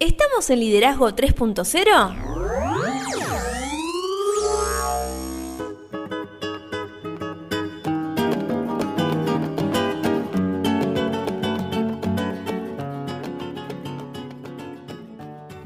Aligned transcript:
¿Estamos 0.00 0.50
en 0.50 0.58
Liderazgo 0.58 1.08
3.0? 1.10 2.16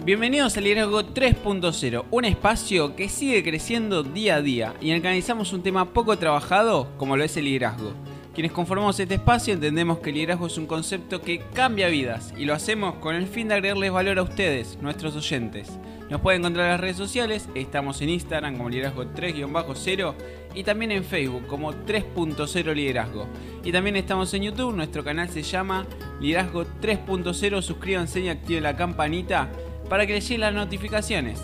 Bienvenidos 0.04 0.58
a 0.58 0.60
Liderazgo 0.60 1.04
3.0, 1.04 2.04
un 2.10 2.24
espacio 2.26 2.96
que 2.96 3.08
sigue 3.08 3.42
creciendo 3.42 4.02
día 4.02 4.34
a 4.34 4.42
día 4.42 4.74
y 4.82 4.90
analizamos 4.90 5.54
un 5.54 5.62
tema 5.62 5.94
poco 5.94 6.18
trabajado 6.18 6.94
como 6.98 7.16
lo 7.16 7.24
es 7.24 7.34
el 7.38 7.46
liderazgo. 7.46 7.94
Quienes 8.38 8.52
conformamos 8.52 9.00
este 9.00 9.16
espacio 9.16 9.54
entendemos 9.54 9.98
que 9.98 10.10
el 10.10 10.14
liderazgo 10.14 10.46
es 10.46 10.58
un 10.58 10.68
concepto 10.68 11.20
que 11.20 11.40
cambia 11.54 11.88
vidas 11.88 12.32
y 12.36 12.44
lo 12.44 12.54
hacemos 12.54 12.94
con 12.98 13.16
el 13.16 13.26
fin 13.26 13.48
de 13.48 13.54
agregarles 13.54 13.90
valor 13.90 14.20
a 14.20 14.22
ustedes, 14.22 14.78
nuestros 14.80 15.16
oyentes. 15.16 15.68
Nos 16.08 16.20
pueden 16.20 16.42
encontrar 16.42 16.66
en 16.66 16.70
las 16.70 16.80
redes 16.80 16.96
sociales, 16.96 17.48
estamos 17.56 18.00
en 18.00 18.10
Instagram 18.10 18.56
como 18.56 18.70
liderazgo 18.70 19.06
3-0 19.06 20.14
y 20.54 20.62
también 20.62 20.92
en 20.92 21.02
Facebook 21.02 21.48
como 21.48 21.72
3.0 21.72 22.74
liderazgo. 22.74 23.26
Y 23.64 23.72
también 23.72 23.96
estamos 23.96 24.32
en 24.32 24.44
YouTube, 24.44 24.72
nuestro 24.72 25.02
canal 25.02 25.28
se 25.30 25.42
llama 25.42 25.84
Liderazgo 26.20 26.64
3.0, 26.80 27.60
suscríbanse 27.60 28.20
y 28.20 28.28
activen 28.28 28.62
la 28.62 28.76
campanita 28.76 29.50
para 29.88 30.06
que 30.06 30.12
les 30.12 30.28
lleguen 30.28 30.42
las 30.42 30.54
notificaciones. 30.54 31.40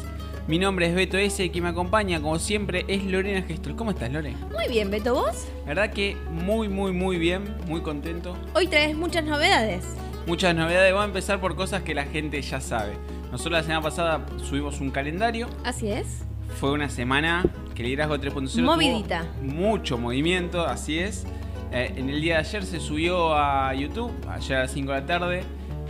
Mi 0.46 0.58
nombre 0.58 0.86
es 0.86 0.94
Beto 0.94 1.16
S. 1.16 1.50
quien 1.50 1.64
me 1.64 1.70
acompaña, 1.70 2.20
como 2.20 2.38
siempre, 2.38 2.84
es 2.86 3.02
Lorena 3.04 3.40
Gestor. 3.46 3.76
¿Cómo 3.76 3.92
estás, 3.92 4.12
Lore? 4.12 4.36
Muy 4.52 4.68
bien, 4.68 4.90
Beto, 4.90 5.14
¿vos? 5.14 5.46
La 5.62 5.68
verdad 5.68 5.90
que 5.90 6.18
muy, 6.30 6.68
muy, 6.68 6.92
muy 6.92 7.16
bien, 7.16 7.56
muy 7.66 7.80
contento. 7.80 8.36
Hoy 8.54 8.66
traes 8.66 8.94
muchas 8.94 9.24
novedades. 9.24 9.84
Muchas 10.26 10.54
novedades. 10.54 10.92
Voy 10.92 11.00
a 11.00 11.06
empezar 11.06 11.40
por 11.40 11.56
cosas 11.56 11.82
que 11.82 11.94
la 11.94 12.04
gente 12.04 12.42
ya 12.42 12.60
sabe. 12.60 12.92
Nosotros 13.32 13.52
la 13.52 13.62
semana 13.62 13.80
pasada 13.80 14.26
subimos 14.36 14.80
un 14.82 14.90
calendario. 14.90 15.48
Así 15.64 15.90
es. 15.90 16.24
Fue 16.60 16.72
una 16.72 16.90
semana 16.90 17.42
que 17.74 17.80
el 17.82 17.88
liderazgo 17.88 18.18
3.0 18.18 18.62
Movidita. 18.64 19.22
tuvo 19.40 19.50
mucho 19.50 19.96
movimiento, 19.96 20.66
así 20.66 20.98
es. 20.98 21.24
Eh, 21.72 21.94
en 21.96 22.10
el 22.10 22.20
día 22.20 22.34
de 22.34 22.40
ayer 22.40 22.64
se 22.64 22.80
subió 22.80 23.34
a 23.34 23.72
YouTube, 23.74 24.12
ayer 24.28 24.58
a 24.58 24.60
las 24.64 24.72
5 24.72 24.92
de 24.92 25.00
la 25.00 25.06
tarde, 25.06 25.44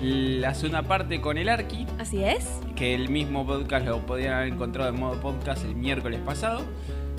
la 0.05 0.53
segunda 0.55 0.83
parte 0.83 1.21
con 1.21 1.39
el 1.39 1.49
Arqui, 1.49 1.87
Así 1.99 2.23
es. 2.23 2.61
que 2.77 2.95
el 2.95 3.09
mismo 3.09 3.47
podcast 3.47 3.87
lo 3.87 4.01
podían 4.05 4.35
haber 4.35 4.49
encontrado 4.53 4.91
en 4.91 5.01
modo 5.01 5.19
podcast 5.21 5.65
el 5.65 5.75
miércoles 5.75 6.21
pasado. 6.21 6.61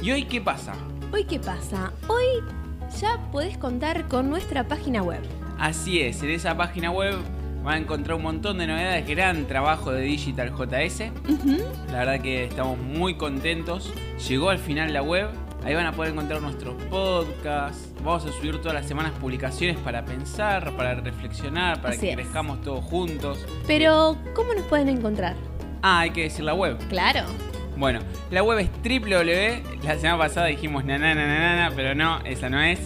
¿Y 0.02 0.12
hoy 0.12 0.26
qué 0.26 0.40
pasa? 0.42 0.74
Hoy, 1.12 1.24
¿qué 1.24 1.40
pasa? 1.40 1.92
Hoy 2.08 2.26
ya 3.00 3.18
podés 3.32 3.58
contar 3.58 4.08
con 4.08 4.30
nuestra 4.30 4.68
página 4.68 5.02
web. 5.02 5.22
Así 5.58 6.02
es, 6.02 6.22
en 6.22 6.30
esa 6.30 6.56
página 6.56 6.92
web 6.92 7.16
van 7.64 7.74
a 7.74 7.78
encontrar 7.80 8.18
un 8.18 8.24
montón 8.24 8.60
de 8.60 8.68
novedades, 8.68 9.08
gran 9.08 9.48
trabajo 9.48 9.92
de 9.92 10.02
Digital 10.02 10.52
JS. 10.52 11.12
La 11.92 12.00
verdad 12.00 12.22
que 12.22 12.44
estamos 12.44 12.78
muy 12.78 13.16
contentos. 13.16 13.92
Llegó 14.30 14.50
al 14.52 14.60
final 14.60 14.94
la 14.94 15.02
web. 15.02 15.30
Ahí 15.66 15.74
van 15.74 15.88
a 15.88 15.92
poder 15.92 16.12
encontrar 16.14 16.42
nuestros 16.42 16.76
podcasts. 16.92 17.90
Vamos 18.04 18.24
a 18.26 18.32
subir 18.32 18.58
todas 18.60 18.76
las 18.76 18.86
semanas 18.88 19.12
publicaciones 19.20 19.78
para 19.80 20.06
pensar, 20.06 20.72
para 20.78 20.94
reflexionar, 20.96 21.82
para 21.82 21.90
Así 21.96 22.02
que 22.02 22.10
es. 22.12 22.16
crezcamos 22.18 22.62
todos 22.62 22.86
juntos. 22.86 23.44
Pero, 23.66 24.16
¿cómo 24.36 24.54
nos 24.54 24.64
pueden 24.66 24.90
encontrar? 24.90 25.34
Ah, 25.82 26.02
hay 26.02 26.12
que 26.12 26.22
decir 26.24 26.46
la 26.46 26.54
web. 26.54 26.78
Claro. 26.88 27.22
Bueno, 27.78 28.00
la 28.30 28.44
web 28.44 28.60
es 28.60 28.70
www. 28.84 29.64
La 29.84 29.98
semana 29.98 30.20
pasada 30.20 30.46
dijimos 30.48 30.86
nananana, 30.86 31.72
pero 31.76 31.96
no, 31.96 32.20
esa 32.26 32.48
no 32.50 32.62
es. 32.62 32.80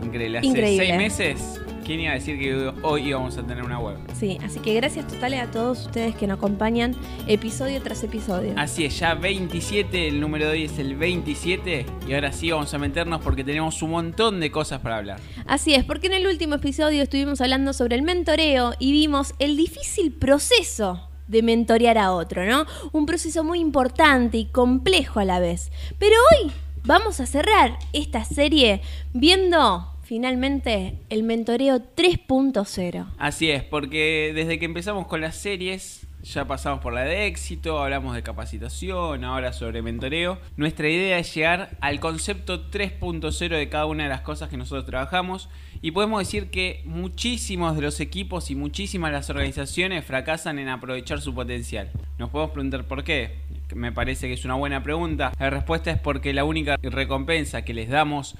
increíble. 0.03 0.39
Hace 0.39 0.47
Increíble. 0.49 0.87
seis 0.87 0.97
meses, 0.99 1.61
¿quién 1.84 2.00
iba 2.00 2.12
a 2.12 2.15
decir 2.15 2.39
que 2.39 2.72
hoy 2.83 3.09
íbamos 3.09 3.37
a 3.39 3.43
tener 3.47 3.65
una 3.65 3.78
web? 3.78 3.97
Sí, 4.15 4.39
así 4.45 4.61
que 4.61 4.75
gracias 4.75 5.06
totales 5.06 5.41
a 5.41 5.50
todos 5.50 5.87
ustedes 5.87 6.15
que 6.15 6.27
nos 6.27 6.37
acompañan 6.39 6.95
episodio 7.27 7.81
tras 7.83 8.03
episodio. 8.05 8.53
Así 8.56 8.84
es, 8.84 8.99
ya 8.99 9.15
27, 9.15 10.09
el 10.09 10.21
número 10.21 10.47
de 10.47 10.53
hoy 10.53 10.65
es 10.65 10.78
el 10.78 10.97
27. 10.97 11.87
Y 12.09 12.15
ahora 12.15 12.33
sí 12.33 12.50
vamos 12.50 12.72
a 12.75 12.78
meternos 12.78 13.21
porque 13.22 13.45
tenemos 13.45 13.81
un 13.83 13.91
montón 13.93 14.41
de 14.41 14.50
cosas 14.50 14.81
para 14.81 14.99
hablar. 14.99 15.21
Así 15.47 15.75
es, 15.75 15.84
porque 15.84 16.09
en 16.09 16.15
el 16.15 16.27
último 16.27 16.56
episodio 16.56 17.03
estuvimos 17.03 17.41
hablando 17.41 17.72
sobre 17.72 17.97
el 17.97 18.03
mentoreo 18.03 18.75
y 18.78 18.93
vimos 18.93 19.34
el 19.39 19.56
difícil 19.56 20.12
proceso 20.12 21.09
de 21.28 21.42
mentorear 21.42 21.98
a 21.98 22.12
otro, 22.12 22.44
¿no? 22.47 22.66
Un 22.92 23.06
proceso 23.06 23.44
muy 23.44 23.60
importante 23.60 24.38
y 24.38 24.47
complejo 24.47 25.20
a 25.20 25.25
la 25.25 25.41
vez. 25.41 25.70
Pero 25.98 26.16
hoy 26.32 26.53
vamos 26.84 27.20
a 27.20 27.26
cerrar 27.26 27.78
esta 27.92 28.25
serie 28.25 28.81
viendo 29.12 29.92
finalmente 30.03 31.00
el 31.09 31.25
mentoreo 31.25 31.78
3.0. 31.97 33.06
Así 33.19 33.50
es, 33.50 33.65
porque 33.65 34.32
desde 34.34 34.59
que 34.59 34.65
empezamos 34.65 35.09
con 35.09 35.20
las 35.20 35.36
series, 35.36 36.06
ya 36.32 36.44
pasamos 36.44 36.81
por 36.81 36.92
la 36.92 37.03
de 37.03 37.26
éxito, 37.26 37.78
hablamos 37.78 38.14
de 38.14 38.22
capacitación, 38.22 39.22
ahora 39.22 39.53
sobre 39.53 39.81
mentoreo. 39.81 40.38
Nuestra 40.56 40.88
idea 40.88 41.19
es 41.19 41.32
llegar 41.32 41.76
al 41.81 42.00
concepto 42.00 42.69
3.0 42.70 43.56
de 43.56 43.69
cada 43.69 43.87
una 43.87 44.04
de 44.04 44.09
las 44.09 44.22
cosas 44.22 44.48
que 44.48 44.56
nosotros 44.56 44.86
trabajamos 44.86 45.48
y 45.82 45.92
podemos 45.92 46.19
decir 46.19 46.50
que 46.50 46.82
muchísimos 46.84 47.76
de 47.76 47.82
los 47.82 48.00
equipos 48.00 48.50
y 48.50 48.56
muchísimas 48.56 49.10
de 49.10 49.16
las 49.19 49.31
organizaciones 49.31 50.04
fracasan 50.04 50.59
en 50.59 50.69
aprovechar 50.69 51.20
su 51.20 51.32
potencial. 51.32 51.91
Nos 52.19 52.31
podemos 52.31 52.53
preguntar 52.53 52.84
por 52.86 53.04
qué. 53.04 53.36
Me 53.75 53.92
parece 53.92 54.26
que 54.26 54.34
es 54.34 54.44
una 54.44 54.54
buena 54.54 54.82
pregunta. 54.82 55.32
La 55.38 55.50
respuesta 55.50 55.91
es 55.92 55.98
porque 55.98 56.32
la 56.32 56.44
única 56.44 56.76
recompensa 56.82 57.62
que 57.62 57.75
les 57.75 57.88
damos 57.88 58.34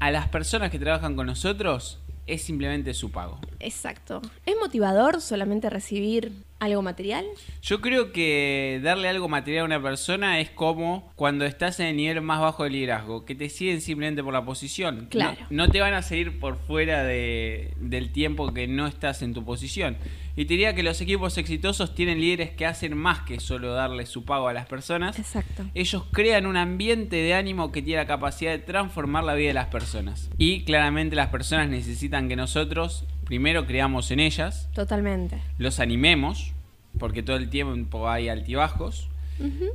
a 0.00 0.10
las 0.10 0.28
personas 0.28 0.70
que 0.70 0.78
trabajan 0.78 1.16
con 1.16 1.26
nosotros 1.26 1.98
es 2.26 2.42
simplemente 2.42 2.94
su 2.94 3.10
pago. 3.10 3.38
Exacto. 3.60 4.22
¿Es 4.46 4.54
motivador 4.60 5.20
solamente 5.20 5.70
recibir 5.70 6.32
algo 6.64 6.82
material? 6.82 7.24
Yo 7.62 7.80
creo 7.80 8.12
que 8.12 8.80
darle 8.82 9.08
algo 9.08 9.28
material 9.28 9.62
a 9.62 9.66
una 9.66 9.82
persona 9.82 10.40
es 10.40 10.50
como 10.50 11.12
cuando 11.16 11.44
estás 11.44 11.80
en 11.80 11.86
el 11.88 11.96
nivel 11.96 12.20
más 12.22 12.40
bajo 12.40 12.64
de 12.64 12.70
liderazgo, 12.70 13.24
que 13.24 13.34
te 13.34 13.48
siguen 13.48 13.80
simplemente 13.80 14.22
por 14.22 14.32
la 14.32 14.44
posición. 14.44 15.06
Claro. 15.10 15.38
No, 15.50 15.66
no 15.66 15.72
te 15.72 15.80
van 15.80 15.94
a 15.94 16.02
seguir 16.02 16.38
por 16.38 16.56
fuera 16.56 17.02
de- 17.04 17.74
del 17.78 18.12
tiempo 18.12 18.52
que 18.54 18.66
no 18.68 18.86
estás 18.86 19.22
en 19.22 19.34
tu 19.34 19.44
posición. 19.44 19.96
Y 20.34 20.46
te 20.46 20.54
diría 20.54 20.74
que 20.74 20.82
los 20.82 20.98
equipos 21.02 21.36
exitosos 21.36 21.94
tienen 21.94 22.18
líderes 22.18 22.50
que 22.50 22.64
hacen 22.64 22.96
más 22.96 23.20
que 23.20 23.38
solo 23.38 23.74
darle 23.74 24.06
su 24.06 24.24
pago 24.24 24.48
a 24.48 24.54
las 24.54 24.64
personas. 24.66 25.18
Exacto. 25.18 25.64
Ellos 25.74 26.04
crean 26.10 26.46
un 26.46 26.56
ambiente 26.56 27.16
de 27.16 27.34
ánimo 27.34 27.70
que 27.70 27.82
tiene 27.82 28.00
la 28.00 28.06
capacidad 28.06 28.50
de 28.52 28.58
transformar 28.58 29.24
la 29.24 29.34
vida 29.34 29.48
de 29.48 29.54
las 29.54 29.66
personas. 29.66 30.30
Y 30.38 30.64
claramente 30.64 31.16
las 31.16 31.28
personas 31.28 31.68
necesitan 31.68 32.28
que 32.30 32.36
nosotros 32.36 33.04
primero 33.26 33.66
creamos 33.66 34.10
en 34.10 34.20
ellas, 34.20 34.70
Totalmente. 34.74 35.38
los 35.58 35.80
animemos, 35.80 36.52
porque 36.98 37.22
todo 37.22 37.36
el 37.36 37.48
tiempo 37.48 38.08
hay 38.08 38.28
altibajos, 38.28 39.08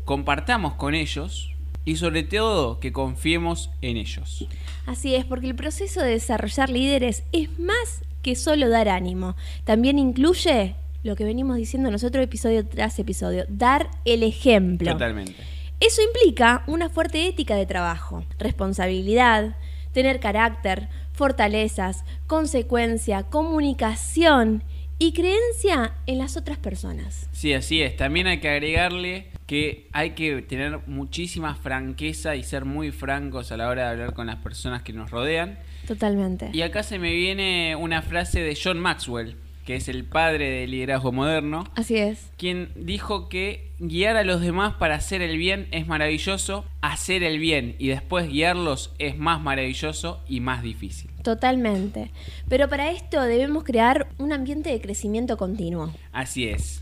compartamos 0.06 0.76
con 0.76 0.96
ellos 0.96 1.52
y 1.84 1.96
sobre 1.98 2.24
todo 2.24 2.80
que 2.80 2.92
confiemos 2.92 3.70
en 3.82 3.98
ellos. 3.98 4.48
Así 4.86 5.16
es, 5.16 5.26
porque 5.26 5.48
el 5.48 5.56
proceso 5.56 6.02
de 6.02 6.12
desarrollar 6.12 6.70
líderes 6.70 7.24
es 7.32 7.60
más 7.60 8.02
que 8.22 8.36
solo 8.36 8.70
dar 8.70 8.90
ánimo. 8.90 9.36
También 9.64 10.00
incluye 10.00 10.76
lo 11.04 11.16
que 11.16 11.24
venimos 11.24 11.58
diciendo 11.58 11.90
nosotros 11.92 12.24
episodio 12.24 12.66
tras 12.66 13.00
episodio, 13.00 13.46
dar 13.48 13.90
el 14.06 14.24
ejemplo. 14.24 14.92
Totalmente. 14.92 15.36
Eso 15.80 16.02
implica 16.02 16.64
una 16.68 16.90
fuerte 16.90 17.28
ética 17.28 17.56
de 17.56 17.66
trabajo, 17.66 18.26
responsabilidad, 18.40 19.56
tener 19.94 20.20
carácter, 20.20 20.90
fortalezas, 21.14 22.04
consecuencia, 22.26 23.24
comunicación 23.24 24.64
y 25.00 25.14
creencia 25.14 25.94
en 26.06 26.18
las 26.18 26.38
otras 26.38 26.58
personas. 26.58 27.30
Sí, 27.32 27.54
así 27.54 27.82
es. 27.82 27.96
También 27.96 28.28
hay 28.28 28.40
que 28.40 28.50
agregarle 28.50 29.28
que 29.46 29.88
hay 29.94 30.12
que 30.12 30.42
tener 30.42 30.80
muchísima 30.88 31.56
franqueza 31.56 32.36
y 32.36 32.44
ser 32.44 32.66
muy 32.66 32.92
francos 32.92 33.52
a 33.52 33.58
la 33.58 33.70
hora 33.70 33.84
de 33.84 33.90
hablar 33.90 34.14
con 34.14 34.28
las 34.28 34.38
personas 34.38 34.82
que 34.82 34.94
nos 34.94 35.12
rodean. 35.12 35.60
Totalmente. 35.88 36.50
Y 36.52 36.62
acá 36.64 36.84
se 36.84 37.00
me 37.00 37.14
viene 37.14 37.76
una 37.76 38.02
frase 38.02 38.42
de 38.42 38.58
John 38.62 38.80
Maxwell, 38.80 39.38
que 39.68 39.76
es 39.76 39.90
el 39.90 40.06
padre 40.06 40.50
del 40.50 40.72
liderazgo 40.72 41.12
moderno, 41.12 41.66
Así 41.76 41.98
es. 41.98 42.32
quien 42.38 42.72
dijo 42.78 43.28
que 43.28 43.74
guiar 43.80 44.16
a 44.16 44.24
los 44.24 44.40
demás 44.40 44.76
para 44.76 44.96
hacer 44.96 45.22
el 45.22 45.38
bien 45.38 45.68
es 45.72 45.88
maravilloso, 45.88 46.64
hacer 46.80 47.22
el 47.22 47.38
bien 47.38 47.76
y 47.78 47.90
después 47.90 48.30
guiarlos 48.30 48.94
es 48.98 49.18
más 49.18 49.42
maravilloso 49.42 50.22
y 50.26 50.40
más 50.40 50.64
difícil. 50.64 51.12
Totalmente. 51.22 52.12
Pero 52.48 52.70
para 52.70 52.92
esto 52.92 53.22
debemos 53.22 53.66
crear 53.66 54.08
un 54.18 54.32
ambiente 54.32 54.70
de 54.70 54.80
crecimiento 54.80 55.36
continuo. 55.36 55.94
Así 56.14 56.48
es. 56.48 56.82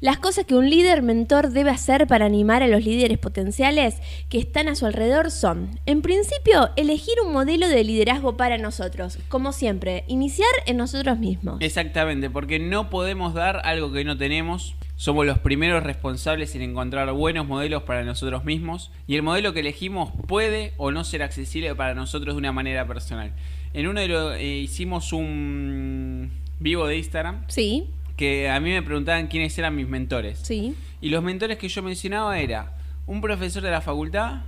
Las 0.00 0.18
cosas 0.18 0.44
que 0.44 0.54
un 0.54 0.68
líder 0.68 1.02
mentor 1.02 1.50
debe 1.50 1.70
hacer 1.70 2.06
para 2.06 2.26
animar 2.26 2.62
a 2.62 2.68
los 2.68 2.84
líderes 2.84 3.18
potenciales 3.18 3.96
que 4.28 4.38
están 4.38 4.68
a 4.68 4.74
su 4.74 4.86
alrededor 4.86 5.30
son, 5.30 5.78
en 5.86 6.02
principio, 6.02 6.70
elegir 6.76 7.14
un 7.24 7.32
modelo 7.32 7.68
de 7.68 7.84
liderazgo 7.84 8.36
para 8.36 8.58
nosotros. 8.58 9.18
Como 9.28 9.52
siempre, 9.52 10.04
iniciar 10.08 10.50
en 10.66 10.76
nosotros 10.76 11.18
mismos. 11.18 11.60
Exactamente, 11.60 12.30
porque 12.30 12.58
no 12.58 12.90
podemos 12.90 13.34
dar 13.34 13.60
algo 13.64 13.92
que 13.92 14.04
no 14.04 14.16
tenemos. 14.16 14.74
Somos 14.96 15.26
los 15.26 15.38
primeros 15.38 15.82
responsables 15.82 16.54
en 16.54 16.62
encontrar 16.62 17.10
buenos 17.12 17.46
modelos 17.46 17.82
para 17.82 18.04
nosotros 18.04 18.44
mismos 18.44 18.90
y 19.06 19.16
el 19.16 19.22
modelo 19.22 19.52
que 19.52 19.60
elegimos 19.60 20.10
puede 20.28 20.72
o 20.76 20.90
no 20.90 21.04
ser 21.04 21.22
accesible 21.22 21.74
para 21.74 21.94
nosotros 21.94 22.34
de 22.34 22.38
una 22.38 22.52
manera 22.52 22.86
personal. 22.86 23.32
En 23.72 23.88
uno 23.88 24.00
de 24.00 24.08
los 24.08 24.34
eh, 24.36 24.58
hicimos 24.58 25.12
un 25.12 26.30
vivo 26.60 26.86
de 26.86 26.96
Instagram 26.96 27.44
Sí, 27.48 27.88
que 28.16 28.48
a 28.50 28.60
mí 28.60 28.70
me 28.70 28.82
preguntaban 28.82 29.26
quiénes 29.26 29.56
eran 29.58 29.74
mis 29.74 29.88
mentores. 29.88 30.38
sí. 30.42 30.74
Y 31.00 31.10
los 31.10 31.22
mentores 31.22 31.58
que 31.58 31.68
yo 31.68 31.82
mencionaba 31.82 32.38
era 32.38 32.72
un 33.06 33.20
profesor 33.20 33.62
de 33.62 33.70
la 33.70 33.82
facultad, 33.82 34.42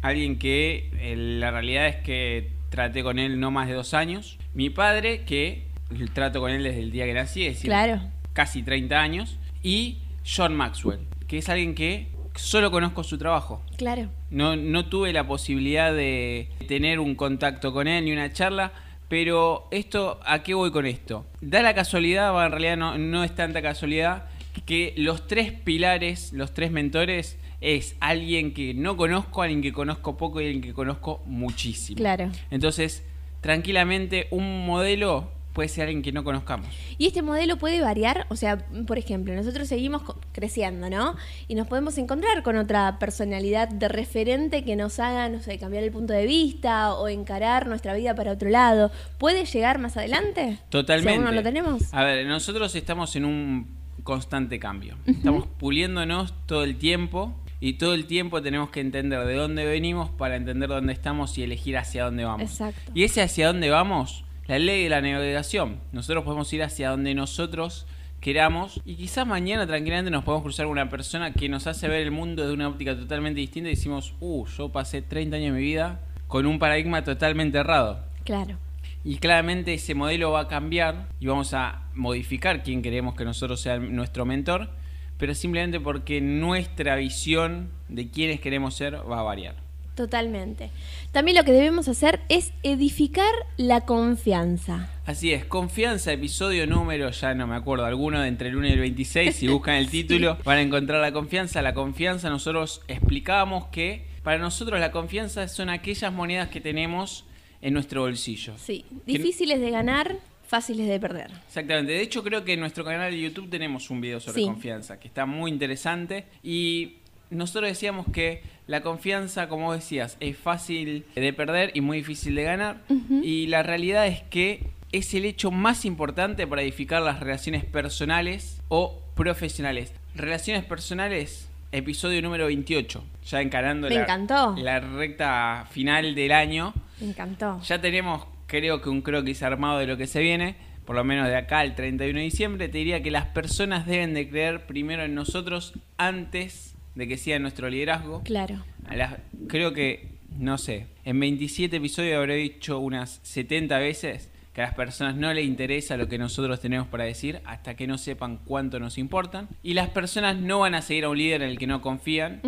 alguien 0.00 0.38
que 0.38 0.88
eh, 0.94 1.14
la 1.16 1.50
realidad 1.50 1.86
es 1.88 1.96
que 1.96 2.52
traté 2.70 3.02
con 3.02 3.18
él 3.18 3.38
no 3.38 3.50
más 3.50 3.68
de 3.68 3.74
dos 3.74 3.92
años. 3.92 4.38
Mi 4.54 4.70
padre, 4.70 5.24
que 5.24 5.66
trato 6.14 6.40
con 6.40 6.50
él 6.50 6.62
desde 6.62 6.80
el 6.80 6.90
día 6.90 7.04
que 7.04 7.12
nací, 7.14 7.44
es 7.44 7.54
decir, 7.56 7.68
Claro. 7.68 8.00
casi 8.32 8.62
30 8.62 8.98
años. 9.00 9.38
Y 9.62 9.98
John 10.26 10.56
Maxwell, 10.56 11.00
que 11.28 11.38
es 11.38 11.48
alguien 11.50 11.74
que 11.74 12.08
solo 12.34 12.70
conozco 12.70 13.04
su 13.04 13.18
trabajo. 13.18 13.62
Claro. 13.76 14.08
No, 14.30 14.56
no 14.56 14.86
tuve 14.86 15.12
la 15.12 15.26
posibilidad 15.26 15.92
de 15.92 16.48
tener 16.66 16.98
un 16.98 17.14
contacto 17.14 17.72
con 17.74 17.86
él 17.88 18.06
ni 18.06 18.12
una 18.12 18.32
charla, 18.32 18.72
pero 19.08 19.68
esto, 19.70 20.20
¿a 20.24 20.42
qué 20.42 20.54
voy 20.54 20.70
con 20.70 20.86
esto? 20.86 21.26
Da 21.40 21.62
la 21.62 21.74
casualidad, 21.74 22.32
bueno, 22.32 22.46
en 22.46 22.52
realidad 22.52 22.76
no, 22.76 22.98
no 22.98 23.24
es 23.24 23.34
tanta 23.34 23.62
casualidad, 23.62 24.26
que 24.66 24.94
los 24.96 25.26
tres 25.26 25.52
pilares, 25.52 26.32
los 26.32 26.54
tres 26.54 26.70
mentores, 26.70 27.38
es 27.60 27.96
alguien 28.00 28.52
que 28.52 28.74
no 28.74 28.96
conozco, 28.96 29.42
alguien 29.42 29.62
que 29.62 29.72
conozco 29.72 30.16
poco 30.16 30.40
y 30.40 30.44
alguien 30.44 30.62
que 30.62 30.74
conozco 30.74 31.22
muchísimo. 31.26 31.96
Claro. 31.96 32.30
Entonces, 32.50 33.04
tranquilamente, 33.40 34.28
un 34.30 34.66
modelo 34.66 35.30
puede 35.54 35.68
ser 35.68 35.84
alguien 35.84 36.02
que 36.02 36.12
no 36.12 36.24
conozcamos. 36.24 36.68
Y 36.98 37.06
este 37.06 37.22
modelo 37.22 37.56
puede 37.56 37.80
variar, 37.80 38.26
o 38.28 38.36
sea, 38.36 38.58
por 38.86 38.98
ejemplo, 38.98 39.34
nosotros 39.34 39.68
seguimos 39.68 40.02
creciendo, 40.32 40.90
¿no? 40.90 41.16
Y 41.48 41.54
nos 41.54 41.68
podemos 41.68 41.96
encontrar 41.96 42.42
con 42.42 42.56
otra 42.56 42.98
personalidad 42.98 43.68
de 43.68 43.88
referente 43.88 44.64
que 44.64 44.76
nos 44.76 44.98
haga, 44.98 45.28
no 45.28 45.40
sé, 45.40 45.58
cambiar 45.58 45.84
el 45.84 45.92
punto 45.92 46.12
de 46.12 46.26
vista 46.26 46.92
o 46.94 47.08
encarar 47.08 47.68
nuestra 47.68 47.94
vida 47.94 48.14
para 48.14 48.32
otro 48.32 48.50
lado. 48.50 48.90
¿Puede 49.16 49.46
llegar 49.46 49.78
más 49.78 49.96
adelante? 49.96 50.58
Totalmente. 50.68 51.20
Si 51.20 51.24
no 51.24 51.32
lo 51.32 51.42
tenemos. 51.42 51.94
A 51.94 52.04
ver, 52.04 52.26
nosotros 52.26 52.74
estamos 52.74 53.14
en 53.14 53.24
un 53.24 53.68
constante 54.02 54.58
cambio. 54.58 54.96
Estamos 55.06 55.46
puliéndonos 55.46 56.34
todo 56.46 56.64
el 56.64 56.76
tiempo 56.76 57.32
y 57.60 57.74
todo 57.74 57.94
el 57.94 58.06
tiempo 58.06 58.42
tenemos 58.42 58.70
que 58.70 58.80
entender 58.80 59.24
de 59.24 59.34
dónde 59.36 59.64
venimos 59.64 60.10
para 60.10 60.36
entender 60.36 60.68
dónde 60.68 60.92
estamos 60.92 61.38
y 61.38 61.44
elegir 61.44 61.78
hacia 61.78 62.04
dónde 62.04 62.24
vamos. 62.24 62.50
Exacto. 62.50 62.92
Y 62.92 63.04
ese 63.04 63.22
hacia 63.22 63.46
dónde 63.46 63.70
vamos, 63.70 64.24
la 64.46 64.58
ley 64.58 64.84
de 64.84 64.90
la 64.90 65.00
navegación. 65.00 65.80
Nosotros 65.92 66.24
podemos 66.24 66.52
ir 66.52 66.62
hacia 66.62 66.90
donde 66.90 67.14
nosotros 67.14 67.86
queramos 68.20 68.80
y 68.84 68.96
quizás 68.96 69.26
mañana 69.26 69.66
tranquilamente 69.66 70.10
nos 70.10 70.24
podemos 70.24 70.44
cruzar 70.44 70.66
con 70.66 70.72
una 70.72 70.88
persona 70.88 71.32
que 71.32 71.48
nos 71.48 71.66
hace 71.66 71.88
ver 71.88 72.00
el 72.00 72.10
mundo 72.10 72.46
de 72.46 72.54
una 72.54 72.68
óptica 72.68 72.96
totalmente 72.96 73.40
distinta 73.40 73.68
y 73.68 73.74
decimos, 73.74 74.14
uh, 74.20 74.46
yo 74.46 74.70
pasé 74.70 75.02
30 75.02 75.36
años 75.36 75.54
de 75.54 75.60
mi 75.60 75.66
vida 75.66 76.00
con 76.26 76.46
un 76.46 76.58
paradigma 76.58 77.04
totalmente 77.04 77.58
errado. 77.58 78.04
Claro. 78.24 78.56
Y 79.04 79.16
claramente 79.18 79.74
ese 79.74 79.94
modelo 79.94 80.30
va 80.30 80.40
a 80.40 80.48
cambiar 80.48 81.08
y 81.20 81.26
vamos 81.26 81.52
a 81.52 81.82
modificar 81.94 82.62
quién 82.62 82.80
queremos 82.80 83.14
que 83.14 83.26
nosotros 83.26 83.60
sea 83.60 83.78
nuestro 83.78 84.24
mentor, 84.24 84.70
pero 85.18 85.34
simplemente 85.34 85.78
porque 85.78 86.22
nuestra 86.22 86.96
visión 86.96 87.68
de 87.88 88.10
quiénes 88.10 88.40
queremos 88.40 88.74
ser 88.74 88.94
va 88.94 89.20
a 89.20 89.22
variar. 89.22 89.63
Totalmente. 89.94 90.70
También 91.12 91.36
lo 91.36 91.44
que 91.44 91.52
debemos 91.52 91.86
hacer 91.88 92.20
es 92.28 92.52
edificar 92.64 93.32
la 93.56 93.82
confianza. 93.82 94.90
Así 95.06 95.32
es, 95.32 95.44
confianza, 95.44 96.12
episodio 96.12 96.66
número, 96.66 97.10
ya 97.10 97.34
no 97.34 97.46
me 97.46 97.54
acuerdo, 97.54 97.84
alguno 97.84 98.20
de 98.20 98.28
entre 98.28 98.48
el 98.48 98.56
1 98.56 98.66
y 98.68 98.72
el 98.72 98.80
26, 98.80 99.36
si 99.36 99.48
buscan 99.48 99.76
el 99.76 99.88
título 99.90 100.38
van 100.44 100.58
a 100.58 100.62
encontrar 100.62 101.00
la 101.00 101.12
confianza. 101.12 101.62
La 101.62 101.74
confianza 101.74 102.28
nosotros 102.28 102.80
explicábamos 102.88 103.66
que 103.66 104.06
para 104.24 104.38
nosotros 104.38 104.80
la 104.80 104.90
confianza 104.90 105.46
son 105.48 105.68
aquellas 105.68 106.12
monedas 106.12 106.48
que 106.48 106.60
tenemos 106.60 107.24
en 107.62 107.74
nuestro 107.74 108.00
bolsillo. 108.02 108.54
Sí. 108.58 108.84
Difíciles 109.06 109.60
de 109.60 109.70
ganar, 109.70 110.16
fáciles 110.46 110.88
de 110.88 110.98
perder. 110.98 111.30
Exactamente. 111.46 111.92
De 111.92 112.00
hecho, 112.00 112.24
creo 112.24 112.44
que 112.44 112.54
en 112.54 112.60
nuestro 112.60 112.84
canal 112.84 113.10
de 113.12 113.20
YouTube 113.20 113.48
tenemos 113.48 113.90
un 113.90 114.00
video 114.00 114.18
sobre 114.20 114.40
Sí. 114.40 114.46
confianza, 114.46 114.98
que 114.98 115.06
está 115.08 115.24
muy 115.24 115.50
interesante. 115.50 116.24
Y 116.42 116.96
nosotros 117.30 117.68
decíamos 117.68 118.06
que 118.12 118.42
la 118.66 118.80
confianza, 118.80 119.48
como 119.48 119.72
decías, 119.72 120.16
es 120.20 120.36
fácil 120.38 121.04
de 121.14 121.32
perder 121.32 121.70
y 121.74 121.80
muy 121.80 121.98
difícil 121.98 122.34
de 122.34 122.44
ganar. 122.44 122.80
Y 123.22 123.46
la 123.48 123.62
realidad 123.62 124.06
es 124.06 124.22
que 124.22 124.66
es 124.92 125.12
el 125.14 125.24
hecho 125.24 125.50
más 125.50 125.84
importante 125.84 126.46
para 126.46 126.62
edificar 126.62 127.02
las 127.02 127.20
relaciones 127.20 127.64
personales 127.64 128.60
o 128.68 129.00
profesionales. 129.14 129.92
Relaciones 130.14 130.64
personales, 130.64 131.48
episodio 131.72 132.22
número 132.22 132.46
28. 132.46 133.04
Ya 133.26 133.40
encarando 133.40 133.88
Me 133.88 133.96
la, 133.96 134.02
encantó. 134.02 134.54
la 134.56 134.80
recta 134.80 135.66
final 135.70 136.14
del 136.14 136.32
año. 136.32 136.72
Me 137.00 137.08
encantó. 137.08 137.60
Ya 137.62 137.80
tenemos, 137.80 138.24
creo 138.46 138.80
que 138.80 138.88
un 138.88 139.02
croquis 139.02 139.42
armado 139.42 139.78
de 139.78 139.86
lo 139.86 139.96
que 139.96 140.06
se 140.06 140.20
viene, 140.20 140.56
por 140.86 140.94
lo 140.96 141.04
menos 141.04 141.26
de 141.28 141.36
acá 141.36 141.58
al 141.60 141.74
31 141.74 142.18
de 142.18 142.24
diciembre. 142.24 142.68
Te 142.68 142.78
diría 142.78 143.02
que 143.02 143.10
las 143.10 143.26
personas 143.26 143.86
deben 143.86 144.14
de 144.14 144.28
creer 144.28 144.66
primero 144.66 145.02
en 145.04 145.14
nosotros 145.14 145.72
antes 145.98 146.73
de 146.94 147.08
que 147.08 147.16
sea 147.16 147.38
nuestro 147.38 147.68
liderazgo. 147.68 148.22
Claro. 148.24 148.64
A 148.86 148.96
las- 148.96 149.14
creo 149.48 149.72
que, 149.72 150.08
no 150.38 150.58
sé, 150.58 150.86
en 151.04 151.18
27 151.20 151.76
episodios 151.76 152.16
habré 152.16 152.36
dicho 152.36 152.78
unas 152.78 153.20
70 153.22 153.78
veces 153.78 154.30
que 154.52 154.62
a 154.62 154.66
las 154.66 154.74
personas 154.74 155.16
no 155.16 155.34
les 155.34 155.44
interesa 155.46 155.96
lo 155.96 156.06
que 156.08 156.16
nosotros 156.16 156.60
tenemos 156.60 156.86
para 156.86 157.02
decir 157.02 157.40
hasta 157.44 157.74
que 157.74 157.88
no 157.88 157.98
sepan 157.98 158.38
cuánto 158.44 158.78
nos 158.78 158.98
importan. 158.98 159.48
Y 159.64 159.74
las 159.74 159.88
personas 159.88 160.36
no 160.36 160.60
van 160.60 160.76
a 160.76 160.82
seguir 160.82 161.04
a 161.06 161.08
un 161.08 161.18
líder 161.18 161.42
en 161.42 161.50
el 161.50 161.58
que 161.58 161.66
no 161.66 161.80
confían. 161.82 162.40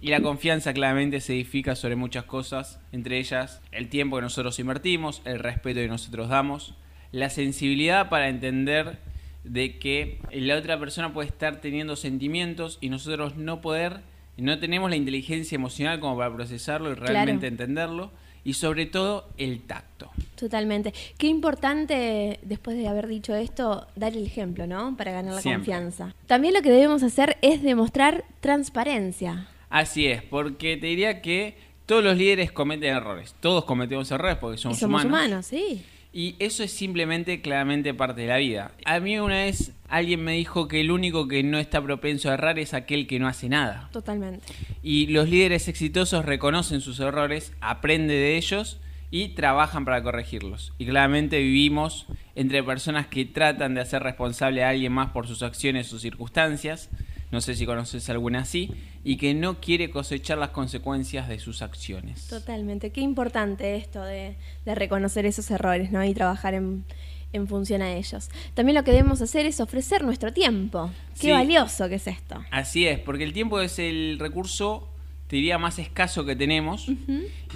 Y 0.00 0.08
la 0.08 0.20
confianza 0.20 0.72
claramente 0.74 1.20
se 1.20 1.34
edifica 1.34 1.76
sobre 1.76 1.94
muchas 1.94 2.24
cosas, 2.24 2.80
entre 2.90 3.18
ellas 3.20 3.60
el 3.70 3.88
tiempo 3.88 4.16
que 4.16 4.22
nosotros 4.22 4.58
invertimos, 4.58 5.22
el 5.24 5.38
respeto 5.38 5.78
que 5.78 5.86
nosotros 5.86 6.28
damos, 6.28 6.74
la 7.12 7.30
sensibilidad 7.30 8.08
para 8.08 8.28
entender 8.28 8.98
de 9.44 9.78
que 9.78 10.18
la 10.32 10.56
otra 10.56 10.78
persona 10.78 11.12
puede 11.12 11.28
estar 11.28 11.60
teniendo 11.60 11.96
sentimientos 11.96 12.78
y 12.80 12.88
nosotros 12.90 13.36
no 13.36 13.60
poder, 13.60 14.00
no 14.36 14.58
tenemos 14.58 14.88
la 14.90 14.96
inteligencia 14.96 15.56
emocional 15.56 16.00
como 16.00 16.16
para 16.16 16.34
procesarlo 16.34 16.92
y 16.92 16.94
Claro. 16.96 17.12
realmente 17.12 17.46
entenderlo. 17.46 18.10
Y 18.44 18.54
sobre 18.54 18.86
todo 18.86 19.28
el 19.38 19.60
tacto. 19.60 20.10
Totalmente. 20.34 20.92
Qué 21.16 21.28
importante, 21.28 22.40
después 22.42 22.76
de 22.76 22.88
haber 22.88 23.06
dicho 23.06 23.36
esto, 23.36 23.86
dar 23.94 24.16
el 24.16 24.26
ejemplo, 24.26 24.66
¿no? 24.66 24.96
Para 24.96 25.12
ganar 25.12 25.34
la 25.34 25.40
Siempre. 25.40 25.58
confianza. 25.72 26.12
También 26.26 26.52
lo 26.52 26.60
que 26.60 26.70
debemos 26.72 27.04
hacer 27.04 27.36
es 27.40 27.62
demostrar 27.62 28.24
transparencia. 28.40 29.46
Así 29.70 30.06
es, 30.06 30.22
porque 30.24 30.76
te 30.76 30.86
diría 30.88 31.22
que 31.22 31.56
todos 31.86 32.02
los 32.02 32.16
líderes 32.16 32.50
cometen 32.50 32.96
errores. 32.96 33.34
Todos 33.40 33.64
cometemos 33.64 34.10
errores 34.10 34.36
porque 34.38 34.56
Y 34.56 34.58
somos, 34.58 34.78
somos 34.78 35.04
humanos. 35.04 35.26
humanos, 35.28 35.46
sí. 35.46 35.84
Y 36.12 36.36
eso 36.38 36.62
es 36.62 36.70
simplemente 36.70 37.40
claramente 37.40 37.94
parte 37.94 38.22
de 38.22 38.26
la 38.26 38.36
vida. 38.36 38.72
A 38.84 39.00
mí 39.00 39.18
una 39.18 39.36
vez 39.36 39.72
alguien 39.88 40.22
me 40.22 40.32
dijo 40.32 40.68
que 40.68 40.80
el 40.80 40.90
único 40.90 41.26
que 41.26 41.42
no 41.42 41.58
está 41.58 41.80
propenso 41.82 42.30
a 42.30 42.34
errar 42.34 42.58
es 42.58 42.74
aquel 42.74 43.06
que 43.06 43.18
no 43.18 43.28
hace 43.28 43.48
nada. 43.48 43.88
Totalmente. 43.92 44.44
Y 44.82 45.06
los 45.06 45.28
líderes 45.28 45.68
exitosos 45.68 46.24
reconocen 46.26 46.82
sus 46.82 47.00
errores, 47.00 47.52
aprenden 47.60 48.08
de 48.08 48.36
ellos 48.36 48.78
y 49.10 49.28
trabajan 49.30 49.84
para 49.84 50.02
corregirlos. 50.02 50.72
Y 50.78 50.86
claramente 50.86 51.38
vivimos 51.38 52.06
entre 52.34 52.62
personas 52.62 53.06
que 53.06 53.24
tratan 53.24 53.74
de 53.74 53.80
hacer 53.80 54.02
responsable 54.02 54.64
a 54.64 54.70
alguien 54.70 54.92
más 54.92 55.10
por 55.12 55.26
sus 55.26 55.42
acciones 55.42 55.92
o 55.92 55.98
circunstancias. 55.98 56.90
No 57.32 57.40
sé 57.40 57.56
si 57.56 57.66
conoces 57.66 58.08
alguna 58.10 58.40
así. 58.40 58.70
Y 59.02 59.16
que 59.16 59.34
no 59.34 59.60
quiere 59.60 59.90
cosechar 59.90 60.38
las 60.38 60.50
consecuencias 60.50 61.28
de 61.28 61.40
sus 61.40 61.62
acciones. 61.62 62.28
Totalmente. 62.28 62.90
Qué 62.90 63.00
importante 63.00 63.74
esto 63.76 64.02
de, 64.04 64.36
de 64.64 64.74
reconocer 64.76 65.26
esos 65.26 65.50
errores, 65.50 65.90
¿no? 65.90 66.04
Y 66.04 66.14
trabajar 66.14 66.54
en, 66.54 66.84
en 67.32 67.48
función 67.48 67.82
a 67.82 67.92
ellos. 67.94 68.28
También 68.54 68.76
lo 68.76 68.84
que 68.84 68.92
debemos 68.92 69.20
hacer 69.22 69.46
es 69.46 69.58
ofrecer 69.60 70.04
nuestro 70.04 70.32
tiempo. 70.32 70.90
Qué 71.14 71.28
Sí. 71.28 71.30
valioso 71.30 71.88
que 71.88 71.96
es 71.96 72.06
esto. 72.06 72.44
Así 72.50 72.86
es, 72.86 72.98
porque 73.00 73.24
el 73.24 73.32
tiempo 73.32 73.60
es 73.60 73.78
el 73.78 74.18
recurso, 74.20 74.88
te 75.26 75.36
diría 75.36 75.56
más 75.56 75.78
escaso 75.78 76.26
que 76.26 76.36
tenemos. 76.36 76.86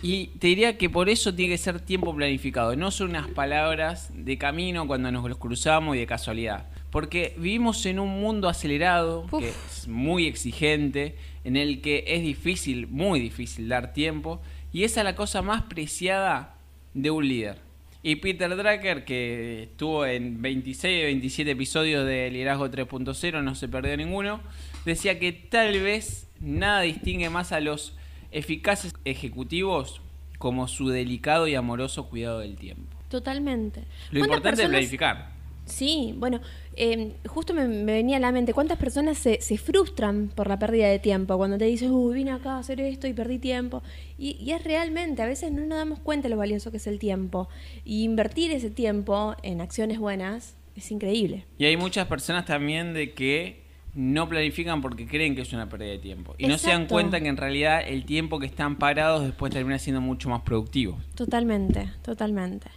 Y 0.02 0.28
te 0.38 0.46
diría 0.46 0.78
que 0.78 0.88
por 0.88 1.10
eso 1.10 1.34
tiene 1.34 1.52
que 1.52 1.58
ser 1.58 1.80
tiempo 1.80 2.14
planificado. 2.16 2.74
No 2.76 2.90
son 2.90 3.10
unas 3.10 3.28
palabras 3.28 4.08
de 4.14 4.38
camino 4.38 4.86
cuando 4.86 5.12
nos 5.12 5.28
los 5.28 5.36
cruzamos 5.38 5.94
y 5.96 5.98
de 5.98 6.06
casualidad. 6.06 6.64
Porque 6.96 7.34
vivimos 7.36 7.84
en 7.84 8.00
un 8.00 8.08
mundo 8.08 8.48
acelerado, 8.48 9.26
que 9.38 9.50
es 9.50 9.86
muy 9.86 10.26
exigente, 10.26 11.14
en 11.44 11.58
el 11.58 11.82
que 11.82 12.04
es 12.06 12.22
difícil, 12.22 12.86
muy 12.86 13.20
difícil 13.20 13.68
dar 13.68 13.92
tiempo. 13.92 14.40
Y 14.72 14.84
esa 14.84 15.00
es 15.00 15.04
la 15.04 15.14
cosa 15.14 15.42
más 15.42 15.64
preciada 15.64 16.56
de 16.94 17.10
un 17.10 17.28
líder. 17.28 17.58
Y 18.02 18.16
Peter 18.16 18.48
Drucker, 18.56 19.04
que 19.04 19.64
estuvo 19.64 20.06
en 20.06 20.40
26 20.40 21.02
o 21.02 21.04
27 21.04 21.50
episodios 21.50 22.06
de 22.06 22.30
Liderazgo 22.30 22.70
3.0, 22.70 23.44
no 23.44 23.54
se 23.54 23.68
perdió 23.68 23.94
ninguno, 23.98 24.40
decía 24.86 25.18
que 25.18 25.32
tal 25.32 25.78
vez 25.82 26.28
nada 26.40 26.80
distingue 26.80 27.28
más 27.28 27.52
a 27.52 27.60
los 27.60 27.94
eficaces 28.32 28.94
ejecutivos 29.04 30.00
como 30.38 30.66
su 30.66 30.88
delicado 30.88 31.46
y 31.46 31.56
amoroso 31.56 32.08
cuidado 32.08 32.38
del 32.38 32.56
tiempo. 32.56 32.96
Totalmente. 33.10 33.84
Lo 34.12 34.20
importante 34.20 34.62
es 34.62 34.68
planificar. 34.70 35.36
Sí, 35.66 36.14
bueno, 36.16 36.40
em, 36.76 37.12
justo 37.26 37.54
me, 37.54 37.66
venía 37.66 38.18
a 38.18 38.20
la 38.20 38.32
mente 38.32 38.52
cuántas 38.52 38.78
personas 38.78 39.18
se, 39.18 39.40
se, 39.40 39.58
frustran 39.58 40.28
por 40.34 40.48
la 40.48 40.58
pérdida 40.58 40.88
de 40.88 40.98
tiempo 40.98 41.36
cuando 41.36 41.58
te 41.58 41.64
dices, 41.64 41.90
uy, 41.90 42.14
vine 42.14 42.32
acá 42.32 42.52
a 42.52 42.58
hacer 42.58 42.80
esto 42.80 43.06
y 43.06 43.12
perdí 43.12 43.38
tiempo. 43.38 43.82
Y, 44.18 44.36
y, 44.40 44.52
es 44.52 44.62
realmente, 44.62 45.22
a 45.22 45.26
veces 45.26 45.52
no 45.52 45.62
nos 45.62 45.78
damos 45.78 45.98
cuenta 45.98 46.28
de 46.28 46.30
lo 46.30 46.36
valioso 46.36 46.70
que 46.70 46.76
es 46.76 46.86
el 46.86 46.98
tiempo. 46.98 47.48
Y 47.84 48.04
invertir 48.04 48.52
ese 48.52 48.70
tiempo 48.70 49.34
en 49.42 49.60
acciones 49.60 49.98
buenas 49.98 50.56
es 50.76 50.90
increíble. 50.90 51.46
Y 51.58 51.64
hay 51.64 51.76
muchas 51.76 52.06
personas 52.06 52.44
también 52.44 52.94
de 52.94 53.12
que 53.14 53.66
no 53.96 54.28
planifican 54.28 54.82
porque 54.82 55.06
creen 55.06 55.34
que 55.34 55.40
es 55.40 55.52
una 55.54 55.68
pérdida 55.68 55.92
de 55.92 55.98
tiempo. 55.98 56.34
Y 56.36 56.46
no 56.46 56.58
se 56.58 56.68
dan 56.68 56.86
cuenta 56.86 57.18
que 57.20 57.28
en 57.28 57.36
realidad 57.38 57.80
el 57.84 58.04
tiempo 58.04 58.38
que 58.38 58.46
están 58.46 58.76
parados 58.76 59.24
después 59.24 59.52
termina 59.52 59.78
siendo 59.78 60.02
mucho 60.02 60.28
más 60.28 60.42
productivo. 60.42 60.98
Totalmente, 61.14 61.90
totalmente. 62.02 62.68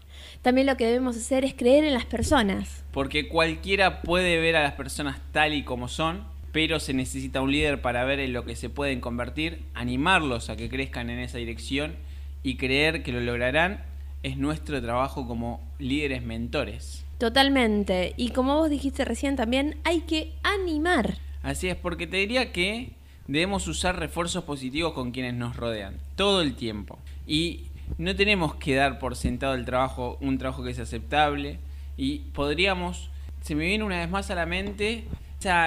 También 0.41 0.67
lo 0.67 0.77
que 0.77 0.86
debemos 0.86 1.17
hacer 1.17 1.43
es 1.43 1.53
creer 1.53 1.84
en 1.84 1.93
las 1.93 2.05
personas. 2.05 2.84
Porque 2.91 3.27
cualquiera 3.27 4.01
puede 4.01 4.39
ver 4.39 4.55
a 4.55 4.63
las 4.63 4.74
personas 4.74 5.19
tal 5.31 5.53
y 5.53 5.63
como 5.63 5.88
son, 5.88 6.24
pero 6.51 6.79
se 6.79 6.93
necesita 6.93 7.41
un 7.41 7.51
líder 7.51 7.81
para 7.81 8.05
ver 8.05 8.19
en 8.19 8.34
lo 8.34 8.46
que 8.46 8.55
se 8.55 8.69
pueden 8.69 9.01
convertir, 9.01 9.63
animarlos 9.74 10.50
a 10.50 10.55
que 10.55 10.69
crezcan 10.69 11.10
en 11.10 11.19
esa 11.19 11.38
dirección 11.38 11.96
y 12.41 12.55
creer 12.55 13.03
que 13.03 13.12
lo 13.12 13.19
lograrán 13.19 13.84
es 14.24 14.38
nuestro 14.38 14.81
trabajo 14.81 15.27
como 15.27 15.62
líderes 15.77 16.24
mentores. 16.24 17.05
Totalmente. 17.17 18.13
Y 18.15 18.29
como 18.29 18.55
vos 18.55 18.69
dijiste 18.69 19.05
recién 19.05 19.36
también, 19.36 19.77
hay 19.84 20.01
que 20.01 20.34
animar. 20.43 21.17
Así 21.43 21.67
es, 21.67 21.75
porque 21.75 22.08
te 22.08 22.17
diría 22.17 22.51
que 22.51 22.93
debemos 23.27 23.67
usar 23.67 24.00
refuerzos 24.00 24.43
positivos 24.43 24.93
con 24.93 25.12
quienes 25.12 25.34
nos 25.34 25.55
rodean, 25.55 25.98
todo 26.15 26.41
el 26.41 26.55
tiempo. 26.55 26.98
Y 27.27 27.65
no 27.98 28.15
tenemos 28.15 28.55
que 28.55 28.75
dar 28.75 29.00
por 29.00 29.15
sentado 29.15 29.53
el 29.55 29.65
trabajo, 29.65 30.17
un 30.22 30.38
trabajo 30.38 30.63
que 30.63 30.72
es 30.72 30.79
aceptable. 30.79 31.60
Y 31.98 32.19
podríamos, 32.34 33.10
se 33.41 33.55
me 33.55 33.65
viene 33.65 33.84
una 33.84 33.98
vez 33.98 34.10
más 34.10 34.29
a 34.31 34.36
la 34.36 34.46
mente 34.46 35.05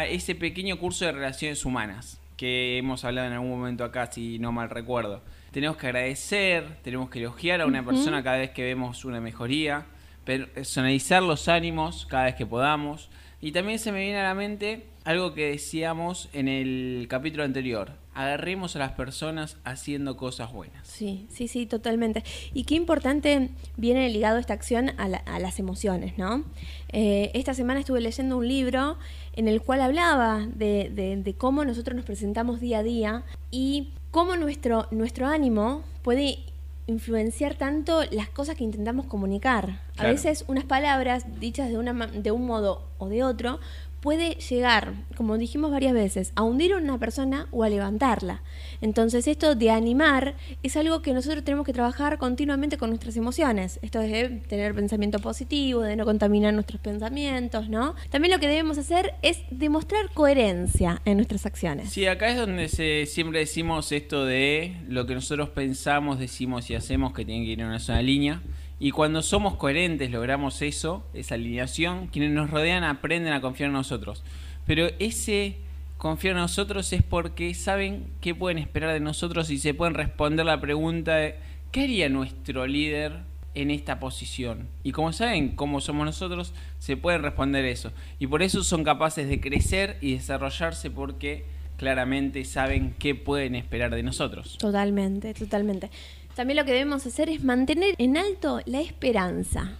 ese 0.08 0.34
pequeño 0.34 0.78
curso 0.78 1.04
de 1.04 1.12
relaciones 1.12 1.64
humanas 1.64 2.20
que 2.36 2.78
hemos 2.78 3.04
hablado 3.04 3.28
en 3.28 3.34
algún 3.34 3.50
momento 3.50 3.84
acá, 3.84 4.10
si 4.10 4.38
no 4.38 4.52
mal 4.52 4.70
recuerdo. 4.70 5.22
Tenemos 5.50 5.76
que 5.76 5.86
agradecer, 5.86 6.78
tenemos 6.82 7.10
que 7.10 7.20
elogiar 7.20 7.60
a 7.60 7.66
una 7.66 7.84
persona 7.84 8.22
cada 8.22 8.38
vez 8.38 8.50
que 8.50 8.64
vemos 8.64 9.04
una 9.04 9.20
mejoría 9.20 9.86
personalizar 10.24 11.22
los 11.22 11.48
ánimos 11.48 12.06
cada 12.06 12.24
vez 12.24 12.34
que 12.34 12.46
podamos. 12.46 13.08
Y 13.40 13.52
también 13.52 13.78
se 13.78 13.92
me 13.92 14.00
viene 14.00 14.18
a 14.18 14.24
la 14.24 14.34
mente 14.34 14.86
algo 15.04 15.34
que 15.34 15.50
decíamos 15.50 16.28
en 16.32 16.48
el 16.48 17.06
capítulo 17.08 17.44
anterior. 17.44 18.01
Agarremos 18.14 18.76
a 18.76 18.78
las 18.78 18.92
personas 18.92 19.56
haciendo 19.64 20.16
cosas 20.16 20.52
buenas. 20.52 20.86
Sí, 20.86 21.26
sí, 21.30 21.48
sí, 21.48 21.66
totalmente. 21.66 22.22
Y 22.52 22.64
qué 22.64 22.74
importante 22.74 23.50
viene 23.76 24.08
ligado 24.10 24.38
esta 24.38 24.52
acción 24.52 24.90
a, 24.98 25.38
las 25.38 25.58
emociones, 25.58 26.18
¿no? 26.18 26.44
Eh, 26.90 27.30
esta 27.34 27.54
semana 27.54 27.80
estuve 27.80 28.00
leyendo 28.00 28.36
un 28.36 28.46
libro 28.46 28.98
en 29.34 29.48
el 29.48 29.62
cual 29.62 29.80
hablaba 29.80 30.46
de, 30.54 31.34
cómo 31.38 31.64
nosotros 31.64 31.96
nos 31.96 32.04
presentamos 32.04 32.60
día 32.60 32.78
a 32.78 32.82
día 32.82 33.24
y 33.50 33.88
cómo 34.10 34.36
nuestro, 34.36 34.88
nuestro 34.90 35.26
ánimo 35.26 35.82
puede 36.02 36.38
influenciar 36.86 37.54
tanto 37.54 38.02
las 38.10 38.28
cosas 38.28 38.56
que 38.56 38.64
intentamos 38.64 39.06
comunicar. 39.06 39.80
A 39.96 40.04
veces 40.04 40.44
unas 40.48 40.64
palabras 40.64 41.40
dichas 41.40 41.68
de, 41.68 41.78
una, 41.78 41.92
de 41.92 42.30
un 42.30 42.46
modo 42.46 42.88
o 42.98 43.08
de 43.08 43.22
otro 43.22 43.60
puede 44.02 44.34
llegar, 44.34 44.94
como 45.16 45.38
dijimos 45.38 45.70
varias 45.70 45.94
veces, 45.94 46.32
a 46.34 46.42
hundir 46.42 46.72
a 46.72 46.76
una 46.76 46.98
persona 46.98 47.46
o 47.52 47.62
a 47.62 47.68
levantarla. 47.68 48.42
Entonces 48.80 49.28
esto 49.28 49.54
de 49.54 49.70
animar 49.70 50.34
es 50.64 50.76
algo 50.76 51.02
que 51.02 51.14
nosotros 51.14 51.44
tenemos 51.44 51.64
que 51.64 51.72
trabajar 51.72 52.18
continuamente 52.18 52.78
con 52.78 52.90
nuestras 52.90 53.16
emociones. 53.16 53.78
Esto 53.80 54.00
es 54.00 54.10
de 54.10 54.28
tener 54.48 54.74
pensamiento 54.74 55.20
positivo, 55.20 55.82
de 55.82 55.94
no 55.94 56.04
contaminar 56.04 56.52
nuestros 56.52 56.80
pensamientos, 56.80 57.68
¿no? 57.68 57.94
También 58.10 58.34
lo 58.34 58.40
que 58.40 58.48
debemos 58.48 58.76
hacer 58.76 59.14
es 59.22 59.38
demostrar 59.50 60.10
coherencia 60.12 61.00
en 61.04 61.18
nuestras 61.18 61.46
acciones. 61.46 61.90
Sí, 61.90 62.06
acá 62.06 62.28
es 62.28 62.36
donde 62.36 62.68
se, 62.68 63.06
siempre 63.06 63.38
decimos 63.38 63.92
esto 63.92 64.24
de 64.24 64.76
lo 64.88 65.06
que 65.06 65.14
nosotros 65.14 65.50
pensamos, 65.50 66.18
decimos 66.18 66.68
y 66.70 66.74
hacemos 66.74 67.12
que 67.12 67.24
tiene 67.24 67.44
que 67.44 67.52
ir 67.52 67.60
en 67.60 67.66
una 67.66 67.78
sola 67.78 68.02
línea. 68.02 68.42
Y 68.82 68.90
cuando 68.90 69.22
somos 69.22 69.54
coherentes, 69.54 70.10
logramos 70.10 70.60
eso, 70.60 71.04
esa 71.14 71.36
alineación, 71.36 72.08
quienes 72.08 72.32
nos 72.32 72.50
rodean 72.50 72.82
aprenden 72.82 73.32
a 73.32 73.40
confiar 73.40 73.68
en 73.68 73.74
nosotros. 73.74 74.24
Pero 74.66 74.88
ese 74.98 75.58
confiar 75.98 76.32
en 76.32 76.40
nosotros 76.40 76.92
es 76.92 77.04
porque 77.04 77.54
saben 77.54 78.06
qué 78.20 78.34
pueden 78.34 78.58
esperar 78.58 78.92
de 78.92 78.98
nosotros 78.98 79.50
y 79.50 79.58
se 79.58 79.72
pueden 79.72 79.94
responder 79.94 80.46
la 80.46 80.60
pregunta 80.60 81.14
de 81.14 81.36
¿qué 81.70 81.84
haría 81.84 82.08
nuestro 82.08 82.66
líder 82.66 83.20
en 83.54 83.70
esta 83.70 84.00
posición? 84.00 84.66
Y 84.82 84.90
como 84.90 85.12
saben 85.12 85.54
cómo 85.54 85.80
somos 85.80 86.04
nosotros, 86.04 86.52
se 86.80 86.96
pueden 86.96 87.22
responder 87.22 87.64
eso. 87.64 87.92
Y 88.18 88.26
por 88.26 88.42
eso 88.42 88.64
son 88.64 88.82
capaces 88.82 89.28
de 89.28 89.40
crecer 89.40 89.96
y 90.00 90.14
desarrollarse 90.14 90.90
porque 90.90 91.44
claramente 91.82 92.44
saben 92.44 92.94
qué 92.98 93.16
pueden 93.16 93.56
esperar 93.56 93.92
de 93.92 94.04
nosotros. 94.04 94.56
Totalmente, 94.58 95.34
totalmente. 95.34 95.90
También 96.34 96.56
lo 96.56 96.64
que 96.64 96.72
debemos 96.72 97.06
hacer 97.06 97.28
es 97.28 97.44
mantener 97.44 97.94
en 97.98 98.16
alto 98.16 98.60
la 98.64 98.80
esperanza. 98.80 99.72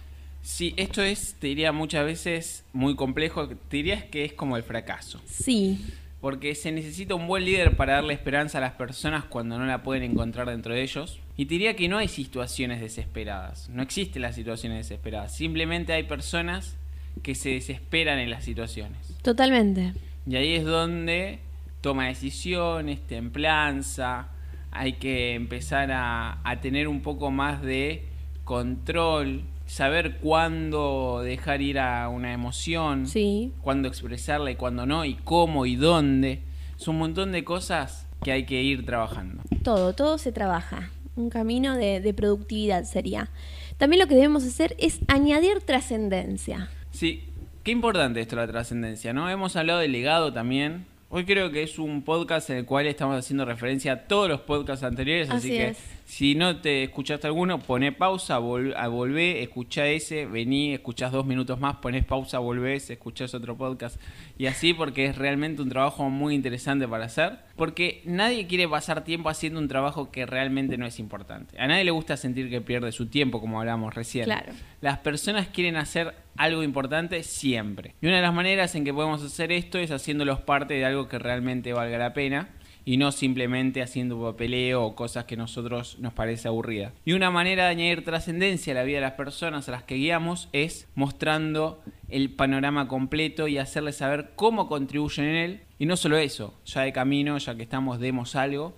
Sí, 0.43 0.73
esto 0.75 1.01
es, 1.01 1.35
te 1.39 1.47
diría 1.47 1.71
muchas 1.71 2.05
veces, 2.05 2.65
muy 2.73 2.95
complejo. 2.95 3.47
Te 3.47 3.77
dirías 3.77 4.03
que 4.03 4.25
es 4.25 4.33
como 4.33 4.57
el 4.57 4.63
fracaso. 4.63 5.21
Sí. 5.25 5.79
Porque 6.19 6.53
se 6.55 6.71
necesita 6.71 7.15
un 7.15 7.27
buen 7.27 7.45
líder 7.45 7.75
para 7.75 7.93
darle 7.93 8.13
esperanza 8.13 8.57
a 8.57 8.61
las 8.61 8.73
personas 8.73 9.23
cuando 9.25 9.57
no 9.57 9.65
la 9.65 9.83
pueden 9.83 10.03
encontrar 10.03 10.49
dentro 10.49 10.73
de 10.73 10.83
ellos. 10.83 11.19
Y 11.37 11.45
te 11.45 11.55
diría 11.55 11.75
que 11.75 11.87
no 11.87 11.97
hay 11.97 12.07
situaciones 12.07 12.81
desesperadas. 12.81 13.69
No 13.69 13.81
existen 13.81 14.21
las 14.21 14.35
situaciones 14.35 14.79
desesperadas. 14.79 15.35
Simplemente 15.35 15.93
hay 15.93 16.03
personas 16.03 16.75
que 17.21 17.35
se 17.35 17.51
desesperan 17.51 18.19
en 18.19 18.29
las 18.29 18.43
situaciones. 18.43 18.99
Totalmente. 19.21 19.93
Y 20.27 20.35
ahí 20.35 20.55
es 20.55 20.65
donde 20.65 21.39
toma 21.81 22.07
decisiones, 22.07 23.01
templanza, 23.07 24.29
hay 24.73 24.93
que 24.93 25.35
empezar 25.35 25.91
a, 25.91 26.59
tener 26.61 26.87
un 26.87 27.01
poco 27.01 27.31
más 27.31 27.61
de 27.61 28.05
control, 28.43 29.43
saber 29.65 30.17
cuándo 30.17 31.21
dejar 31.23 31.61
ir 31.61 31.79
a 31.79 32.09
una 32.09 32.33
emoción, 32.33 33.07
sí. 33.07 33.51
cuándo 33.61 33.87
expresarla 33.87 34.51
y 34.51 34.55
cuándo 34.55 34.85
no, 34.85 35.05
y 35.05 35.15
cómo 35.15 35.65
y 35.65 35.75
dónde. 35.75 36.41
Es 36.77 36.87
un 36.87 36.97
montón 36.97 37.31
de 37.31 37.43
cosas 37.43 38.07
que 38.23 38.31
hay 38.31 38.45
que 38.45 38.61
ir 38.63 38.85
trabajando. 38.85 39.43
Todo, 39.63 39.93
todo 39.93 40.17
se 40.17 40.31
trabaja. 40.31 40.89
Un 41.15 41.29
camino 41.29 41.77
de, 41.77 42.01
de 42.01 42.13
productividad 42.13 42.83
sería. 42.85 43.29
También 43.77 44.01
lo 44.01 44.07
que 44.07 44.15
debemos 44.15 44.43
hacer 44.43 44.75
es 44.79 44.99
añadir 45.07 45.61
trascendencia. 45.61 46.69
Sí, 46.91 47.23
qué 47.63 47.71
importante 47.71 48.21
esto 48.21 48.35
la 48.35 48.47
trascendencia, 48.47 49.13
¿no? 49.13 49.29
Hemos 49.29 49.55
hablado 49.55 49.79
de 49.79 49.87
legado 49.87 50.33
también, 50.33 50.85
Hoy 51.15 51.25
creo 51.25 51.51
que 51.51 51.61
es 51.61 51.77
un 51.77 52.01
podcast 52.01 52.49
en 52.49 52.57
el 52.57 52.65
cual 52.65 52.87
estamos 52.87 53.15
haciendo 53.15 53.45
referencia 53.45 53.93
a 53.93 54.07
todos 54.07 54.27
los 54.27 54.41
podcasts 54.41 54.83
anteriores, 54.83 55.29
así, 55.29 55.49
que 55.49 55.75
si 56.05 56.33
no 56.33 56.59
te 56.59 56.85
escuchaste 56.85 57.27
alguno, 57.27 57.59
poné 57.59 57.91
pausa, 57.91 58.39
vol 58.39 58.73
a 58.75 58.87
volver, 58.87 59.37
escuchá 59.37 59.85
ese, 59.85 60.25
vení, 60.25 60.73
escuchás 60.73 61.11
dos 61.11 61.23
minutos 61.23 61.59
más, 61.59 61.75
ponés 61.75 62.03
pausa, 62.03 62.39
volvés, 62.39 62.89
escuchás 62.89 63.35
otro 63.35 63.55
podcast 63.55 64.01
y 64.37 64.47
así 64.47 64.73
porque 64.73 65.05
es 65.05 65.17
realmente 65.17 65.61
un 65.61 65.69
trabajo 65.69 66.09
muy 66.09 66.35
interesante 66.35 66.87
para 66.87 67.05
hacer, 67.05 67.39
porque 67.55 68.01
nadie 68.05 68.47
quiere 68.47 68.67
pasar 68.67 69.03
tiempo 69.03 69.29
haciendo 69.29 69.59
un 69.59 69.67
trabajo 69.67 70.11
que 70.11 70.25
realmente 70.25 70.77
no 70.77 70.85
es 70.85 70.99
importante. 70.99 71.59
A 71.59 71.67
nadie 71.67 71.83
le 71.83 71.91
gusta 71.91 72.17
sentir 72.17 72.49
que 72.49 72.61
pierde 72.61 72.91
su 72.91 73.07
tiempo, 73.07 73.39
como 73.39 73.59
hablamos 73.59 73.93
recién. 73.93 74.25
Claro. 74.25 74.53
Las 74.81 74.99
personas 74.99 75.47
quieren 75.47 75.75
hacer 75.75 76.15
algo 76.35 76.63
importante 76.63 77.23
siempre. 77.23 77.95
Y 78.01 78.07
una 78.07 78.17
de 78.17 78.21
las 78.21 78.33
maneras 78.33 78.73
en 78.75 78.83
que 78.83 78.93
podemos 78.93 79.23
hacer 79.23 79.51
esto 79.51 79.77
es 79.77 79.91
haciéndolos 79.91 80.41
parte 80.41 80.73
de 80.73 80.85
algo 80.85 81.07
que 81.07 81.19
realmente 81.19 81.73
valga 81.73 81.97
la 81.97 82.13
pena 82.13 82.49
y 82.85 82.97
no 82.97 83.11
simplemente 83.11 83.81
haciendo 83.81 84.21
papeleo 84.21 84.83
o 84.83 84.95
cosas 84.95 85.25
que 85.25 85.35
a 85.35 85.37
nosotros 85.37 85.97
nos 85.99 86.13
parece 86.13 86.47
aburrida. 86.47 86.91
Y 87.05 87.13
una 87.13 87.31
manera 87.31 87.65
de 87.65 87.71
añadir 87.71 88.03
trascendencia 88.03 88.73
a 88.73 88.75
la 88.75 88.83
vida 88.83 88.97
de 88.97 89.01
las 89.01 89.13
personas 89.13 89.67
a 89.69 89.71
las 89.71 89.83
que 89.83 89.95
guiamos 89.95 90.49
es 90.51 90.87
mostrando 90.95 91.81
el 92.13 92.29
panorama 92.29 92.87
completo 92.87 93.47
y 93.47 93.57
hacerles 93.57 93.97
saber 93.97 94.31
cómo 94.35 94.67
contribuyen 94.67 95.25
en 95.25 95.35
él. 95.35 95.61
Y 95.79 95.87
no 95.87 95.97
solo 95.97 96.17
eso, 96.17 96.53
ya 96.63 96.81
de 96.81 96.93
camino, 96.93 97.37
ya 97.39 97.55
que 97.55 97.63
estamos, 97.63 97.99
demos 97.99 98.35
algo, 98.35 98.75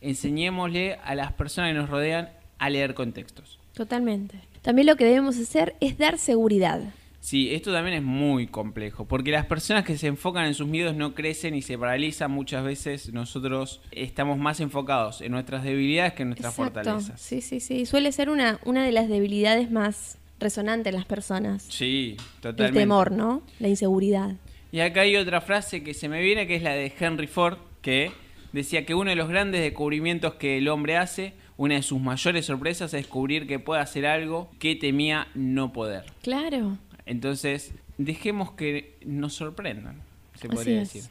enseñémosle 0.00 0.94
a 1.04 1.16
las 1.16 1.32
personas 1.32 1.70
que 1.70 1.78
nos 1.78 1.90
rodean 1.90 2.30
a 2.58 2.70
leer 2.70 2.94
contextos. 2.94 3.58
Totalmente. 3.74 4.40
También 4.62 4.86
lo 4.86 4.96
que 4.96 5.04
debemos 5.04 5.36
hacer 5.36 5.74
es 5.80 5.98
dar 5.98 6.16
seguridad. 6.18 6.80
Sí, 7.20 7.52
esto 7.52 7.72
también 7.72 7.96
es 7.96 8.02
muy 8.04 8.46
complejo, 8.46 9.04
porque 9.04 9.32
las 9.32 9.46
personas 9.46 9.84
que 9.84 9.98
se 9.98 10.06
enfocan 10.06 10.46
en 10.46 10.54
sus 10.54 10.68
miedos 10.68 10.94
no 10.94 11.12
crecen 11.12 11.56
y 11.56 11.62
se 11.62 11.76
paralizan. 11.76 12.30
Muchas 12.30 12.62
veces 12.62 13.12
nosotros 13.12 13.80
estamos 13.90 14.38
más 14.38 14.60
enfocados 14.60 15.20
en 15.22 15.32
nuestras 15.32 15.64
debilidades 15.64 16.12
que 16.12 16.22
en 16.22 16.28
nuestras 16.28 16.54
fortalezas. 16.54 17.20
Sí, 17.20 17.40
sí, 17.40 17.58
sí. 17.58 17.84
Suele 17.84 18.12
ser 18.12 18.30
una, 18.30 18.60
una 18.64 18.84
de 18.84 18.92
las 18.92 19.08
debilidades 19.08 19.72
más 19.72 20.18
resonantes 20.40 20.92
en 20.92 20.98
las 20.98 21.06
personas. 21.06 21.64
Sí, 21.68 22.16
totalmente. 22.40 22.78
El 22.78 22.84
temor, 22.84 23.12
¿no? 23.12 23.42
La 23.58 23.68
inseguridad. 23.68 24.34
Y 24.72 24.80
acá 24.80 25.02
hay 25.02 25.16
otra 25.16 25.40
frase 25.40 25.82
que 25.82 25.94
se 25.94 26.08
me 26.08 26.20
viene, 26.20 26.46
que 26.46 26.56
es 26.56 26.62
la 26.62 26.72
de 26.72 26.92
Henry 26.98 27.26
Ford, 27.26 27.58
que 27.80 28.12
decía 28.52 28.84
que 28.84 28.94
uno 28.94 29.10
de 29.10 29.16
los 29.16 29.28
grandes 29.28 29.60
descubrimientos 29.60 30.34
que 30.34 30.58
el 30.58 30.68
hombre 30.68 30.96
hace, 30.96 31.34
una 31.56 31.76
de 31.76 31.82
sus 31.82 32.00
mayores 32.00 32.46
sorpresas 32.46 32.92
es 32.92 33.02
descubrir 33.02 33.46
que 33.46 33.58
puede 33.58 33.80
hacer 33.80 34.06
algo 34.06 34.50
que 34.58 34.76
temía 34.76 35.28
no 35.34 35.72
poder. 35.72 36.04
Claro. 36.22 36.78
Entonces, 37.06 37.72
dejemos 37.98 38.52
que 38.52 38.98
nos 39.04 39.34
sorprendan, 39.34 40.02
se 40.34 40.48
podría 40.48 40.80
decir. 40.80 41.04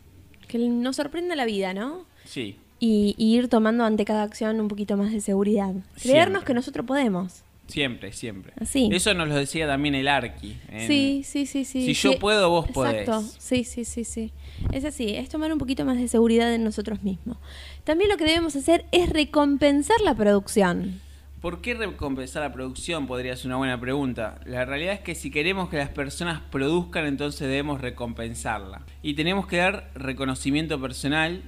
Que 0.48 0.60
nos 0.60 0.98
sorprenda 0.98 1.36
la 1.36 1.46
vida, 1.46 1.74
¿no? 1.74 2.06
Sí. 2.26 2.58
Y, 2.80 3.16
ir 3.18 3.48
tomando 3.48 3.84
ante 3.86 4.06
cada 4.06 4.24
acción 4.24 4.60
un 4.60 4.68
poquito 4.68 4.98
más 4.98 5.12
de 5.12 5.22
seguridad. 5.22 5.74
Creernos 6.02 6.44
que 6.44 6.54
nosotros 6.54 6.86
podemos. 6.86 7.45
Siempre, 7.68 8.14
siempre. 8.14 8.54
Así. 8.60 8.90
Eso 8.92 9.14
nos 9.14 9.28
lo 9.28 9.36
decía 9.36 9.68
también 9.68 9.96
el 9.96 10.08
Arqui. 10.08 10.58
Sí, 10.88 11.24
sí, 11.26 11.46
sí, 11.46 11.66
sí. 11.66 11.86
Si 11.86 11.94
yo 11.94 12.20
puedo, 12.20 12.50
vos 12.50 12.68
Exacto. 12.68 13.24
Sí, 13.40 13.64
sí, 13.64 13.86
sí, 13.86 14.04
sí. 14.04 14.32
Es 14.72 14.86
así, 14.86 15.16
es 15.16 15.30
tomar 15.30 15.52
un 15.52 15.58
poquito 15.58 15.84
más 15.86 15.98
de 15.98 16.08
seguridad 16.08 16.54
en 16.54 16.64
nosotros 16.64 17.04
mismos. 17.04 17.38
También 17.84 18.10
lo 18.10 18.18
que 18.18 18.26
debemos 18.26 18.56
hacer 18.56 18.86
es 18.92 19.10
recompensar 19.10 20.00
la 20.02 20.16
producción. 20.16 21.02
¿Por 21.42 21.62
qué 21.62 21.76
recompensar 21.76 22.42
la 22.42 22.52
producción? 22.52 23.06
Podría 23.06 23.36
ser 23.36 23.48
una 23.48 23.58
buena 23.58 23.80
pregunta. 23.80 24.40
La 24.46 24.66
realidad 24.66 24.94
es 24.94 25.02
que 25.02 25.14
si 25.14 25.30
queremos 25.30 25.70
que 25.70 25.78
las 25.78 25.90
personas 25.90 26.42
produzcan, 26.50 27.06
entonces 27.06 27.42
debemos 27.42 27.82
recompensarla. 27.82 28.82
Y 29.04 29.14
tenemos 29.14 29.46
que 29.46 29.58
dar 29.58 29.92
reconocimiento 29.94 30.82
personal 30.82 31.44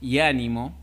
y 0.00 0.18
ánimo, 0.18 0.76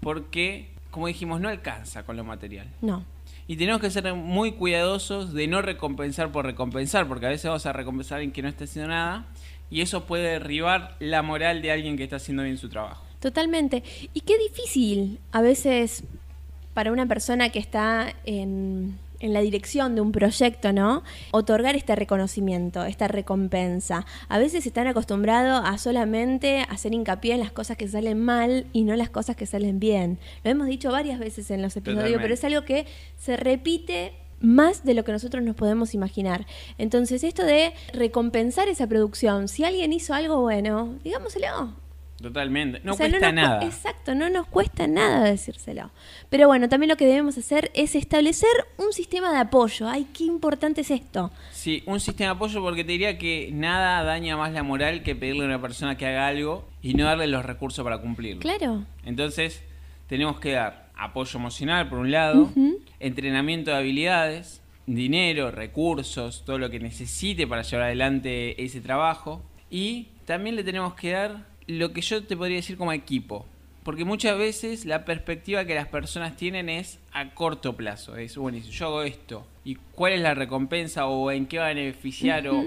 porque, 0.00 0.68
como 0.90 1.06
dijimos, 1.06 1.40
no 1.40 1.48
alcanza 1.48 2.02
con 2.02 2.18
lo 2.18 2.24
material. 2.24 2.68
No. 2.82 3.02
Y 3.46 3.56
tenemos 3.56 3.80
que 3.80 3.90
ser 3.90 4.12
muy 4.14 4.52
cuidadosos 4.52 5.34
de 5.34 5.46
no 5.46 5.62
recompensar 5.62 6.30
por 6.32 6.44
recompensar, 6.44 7.08
porque 7.08 7.26
a 7.26 7.30
veces 7.30 7.46
vamos 7.46 7.66
a 7.66 7.72
recompensar 7.72 8.16
a 8.16 8.18
alguien 8.18 8.32
que 8.32 8.42
no 8.42 8.48
está 8.48 8.64
haciendo 8.64 8.90
nada, 8.90 9.26
y 9.70 9.80
eso 9.80 10.04
puede 10.04 10.24
derribar 10.24 10.96
la 11.00 11.22
moral 11.22 11.62
de 11.62 11.72
alguien 11.72 11.96
que 11.96 12.04
está 12.04 12.16
haciendo 12.16 12.42
bien 12.42 12.58
su 12.58 12.68
trabajo. 12.68 13.04
Totalmente. 13.20 13.82
Y 14.12 14.20
qué 14.20 14.36
difícil 14.38 15.18
a 15.30 15.40
veces 15.40 16.04
para 16.74 16.92
una 16.92 17.06
persona 17.06 17.50
que 17.50 17.58
está 17.58 18.14
en, 18.24 18.98
la 19.22 19.40
dirección 19.40 19.94
de 19.94 20.00
un 20.00 20.12
proyecto, 20.12 20.72
¿no? 20.72 21.02
Otorgar 21.30 21.76
este 21.76 21.94
reconocimiento, 21.94 22.84
esta 22.84 23.08
recompensa. 23.08 24.06
A 24.28 24.38
veces 24.38 24.66
están 24.66 24.86
acostumbrados 24.86 25.62
a 25.64 25.78
solamente 25.78 26.66
hacer 26.68 26.92
hincapié 26.92 27.34
en 27.34 27.40
las 27.40 27.52
cosas 27.52 27.76
que 27.76 27.88
salen 27.88 28.22
mal 28.22 28.66
y 28.72 28.84
no 28.84 28.96
las 28.96 29.10
cosas 29.10 29.36
que 29.36 29.46
salen 29.46 29.78
bien. 29.78 30.18
Lo 30.44 30.50
hemos 30.50 30.66
dicho 30.66 30.90
varias 30.90 31.18
veces 31.18 31.50
en 31.50 31.62
los 31.62 31.76
episodios, 31.76 32.20
pero 32.20 32.34
es 32.34 32.44
algo 32.44 32.64
que 32.64 32.86
se 33.16 33.36
repite 33.36 34.12
más 34.40 34.84
de 34.84 34.94
lo 34.94 35.04
que 35.04 35.12
nosotros 35.12 35.42
nos 35.42 35.54
podemos 35.54 35.94
imaginar. 35.94 36.46
Entonces, 36.78 37.24
esto 37.24 37.44
de 37.44 37.72
recompensar 37.92 38.68
esa 38.68 38.86
producción, 38.86 39.48
si 39.48 39.64
alguien 39.64 39.92
hizo 39.92 40.14
algo 40.14 40.40
bueno, 40.40 40.98
digámoselo, 41.04 41.74
Totalmente. 42.22 42.80
No 42.84 42.96
cuesta 42.96 43.32
nada. 43.32 43.64
Exacto, 43.64 44.14
no 44.14 44.30
nos 44.30 44.46
cuesta 44.46 44.86
nada 44.86 45.24
decírselo. 45.24 45.90
Pero 46.30 46.46
bueno, 46.46 46.68
también 46.68 46.88
lo 46.88 46.96
que 46.96 47.04
debemos 47.04 47.36
hacer 47.36 47.70
es 47.74 47.96
establecer 47.96 48.48
un 48.78 48.92
sistema 48.92 49.32
de 49.32 49.38
apoyo. 49.38 49.88
Ay, 49.88 50.06
qué 50.16 50.24
importante 50.24 50.82
es 50.82 50.90
esto. 50.90 51.32
Sí, 51.50 51.82
un 51.86 52.00
sistema 52.00 52.30
de 52.30 52.36
apoyo 52.36 52.62
porque 52.62 52.84
te 52.84 52.92
diría 52.92 53.18
que 53.18 53.50
nada 53.52 54.04
daña 54.04 54.36
más 54.36 54.52
la 54.52 54.62
moral 54.62 55.02
que 55.02 55.16
pedirle 55.16 55.42
a 55.42 55.46
una 55.46 55.60
persona 55.60 55.96
que 55.96 56.06
haga 56.06 56.28
algo 56.28 56.68
y 56.80 56.94
no 56.94 57.04
darle 57.04 57.26
los 57.26 57.44
recursos 57.44 57.82
para 57.84 57.98
cumplirlo. 57.98 58.40
Claro. 58.40 58.84
Entonces, 59.04 59.62
tenemos 60.06 60.38
que 60.38 60.52
dar 60.52 60.90
apoyo 60.96 61.38
emocional 61.38 61.88
por 61.88 61.98
un 61.98 62.12
lado, 62.12 62.52
entrenamiento 63.00 63.72
de 63.72 63.76
habilidades, 63.78 64.62
dinero, 64.86 65.50
recursos, 65.50 66.44
todo 66.44 66.58
lo 66.58 66.70
que 66.70 66.78
necesite 66.78 67.46
para 67.46 67.62
llevar 67.62 67.86
adelante 67.86 68.62
ese 68.62 68.80
trabajo. 68.80 69.42
Y 69.70 70.08
también 70.26 70.54
le 70.54 70.64
tenemos 70.64 70.94
que 70.94 71.10
dar 71.12 71.51
lo 71.66 71.92
que 71.92 72.00
yo 72.00 72.24
te 72.24 72.36
podría 72.36 72.56
decir 72.56 72.76
como 72.76 72.92
equipo. 72.92 73.46
Porque 73.82 74.04
muchas 74.04 74.38
veces 74.38 74.84
la 74.84 75.04
perspectiva 75.04 75.64
que 75.64 75.74
las 75.74 75.88
personas 75.88 76.36
tienen 76.36 76.68
es 76.68 77.00
a 77.12 77.34
corto 77.34 77.76
plazo. 77.76 78.16
Es, 78.16 78.36
bueno, 78.36 78.58
yo 78.58 78.86
hago 78.86 79.02
esto. 79.02 79.46
¿Y 79.64 79.74
cuál 79.74 80.12
es 80.12 80.20
la 80.20 80.34
recompensa? 80.34 81.06
¿O 81.06 81.30
en 81.32 81.46
qué 81.46 81.58
va 81.58 81.66
a 81.66 81.74
beneficiar? 81.74 82.46
¿O 82.46 82.64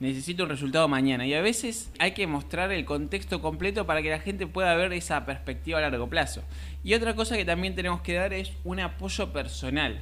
necesito 0.00 0.44
un 0.44 0.48
resultado 0.48 0.88
mañana? 0.88 1.26
Y 1.26 1.34
a 1.34 1.42
veces 1.42 1.90
hay 1.98 2.12
que 2.12 2.26
mostrar 2.26 2.72
el 2.72 2.86
contexto 2.86 3.42
completo 3.42 3.86
para 3.86 4.00
que 4.00 4.08
la 4.08 4.20
gente 4.20 4.46
pueda 4.46 4.74
ver 4.74 4.94
esa 4.94 5.26
perspectiva 5.26 5.78
a 5.78 5.82
largo 5.82 6.08
plazo. 6.08 6.42
Y 6.82 6.94
otra 6.94 7.14
cosa 7.14 7.36
que 7.36 7.44
también 7.44 7.74
tenemos 7.74 8.00
que 8.00 8.14
dar 8.14 8.32
es 8.32 8.50
un 8.64 8.80
apoyo 8.80 9.34
personal. 9.34 9.98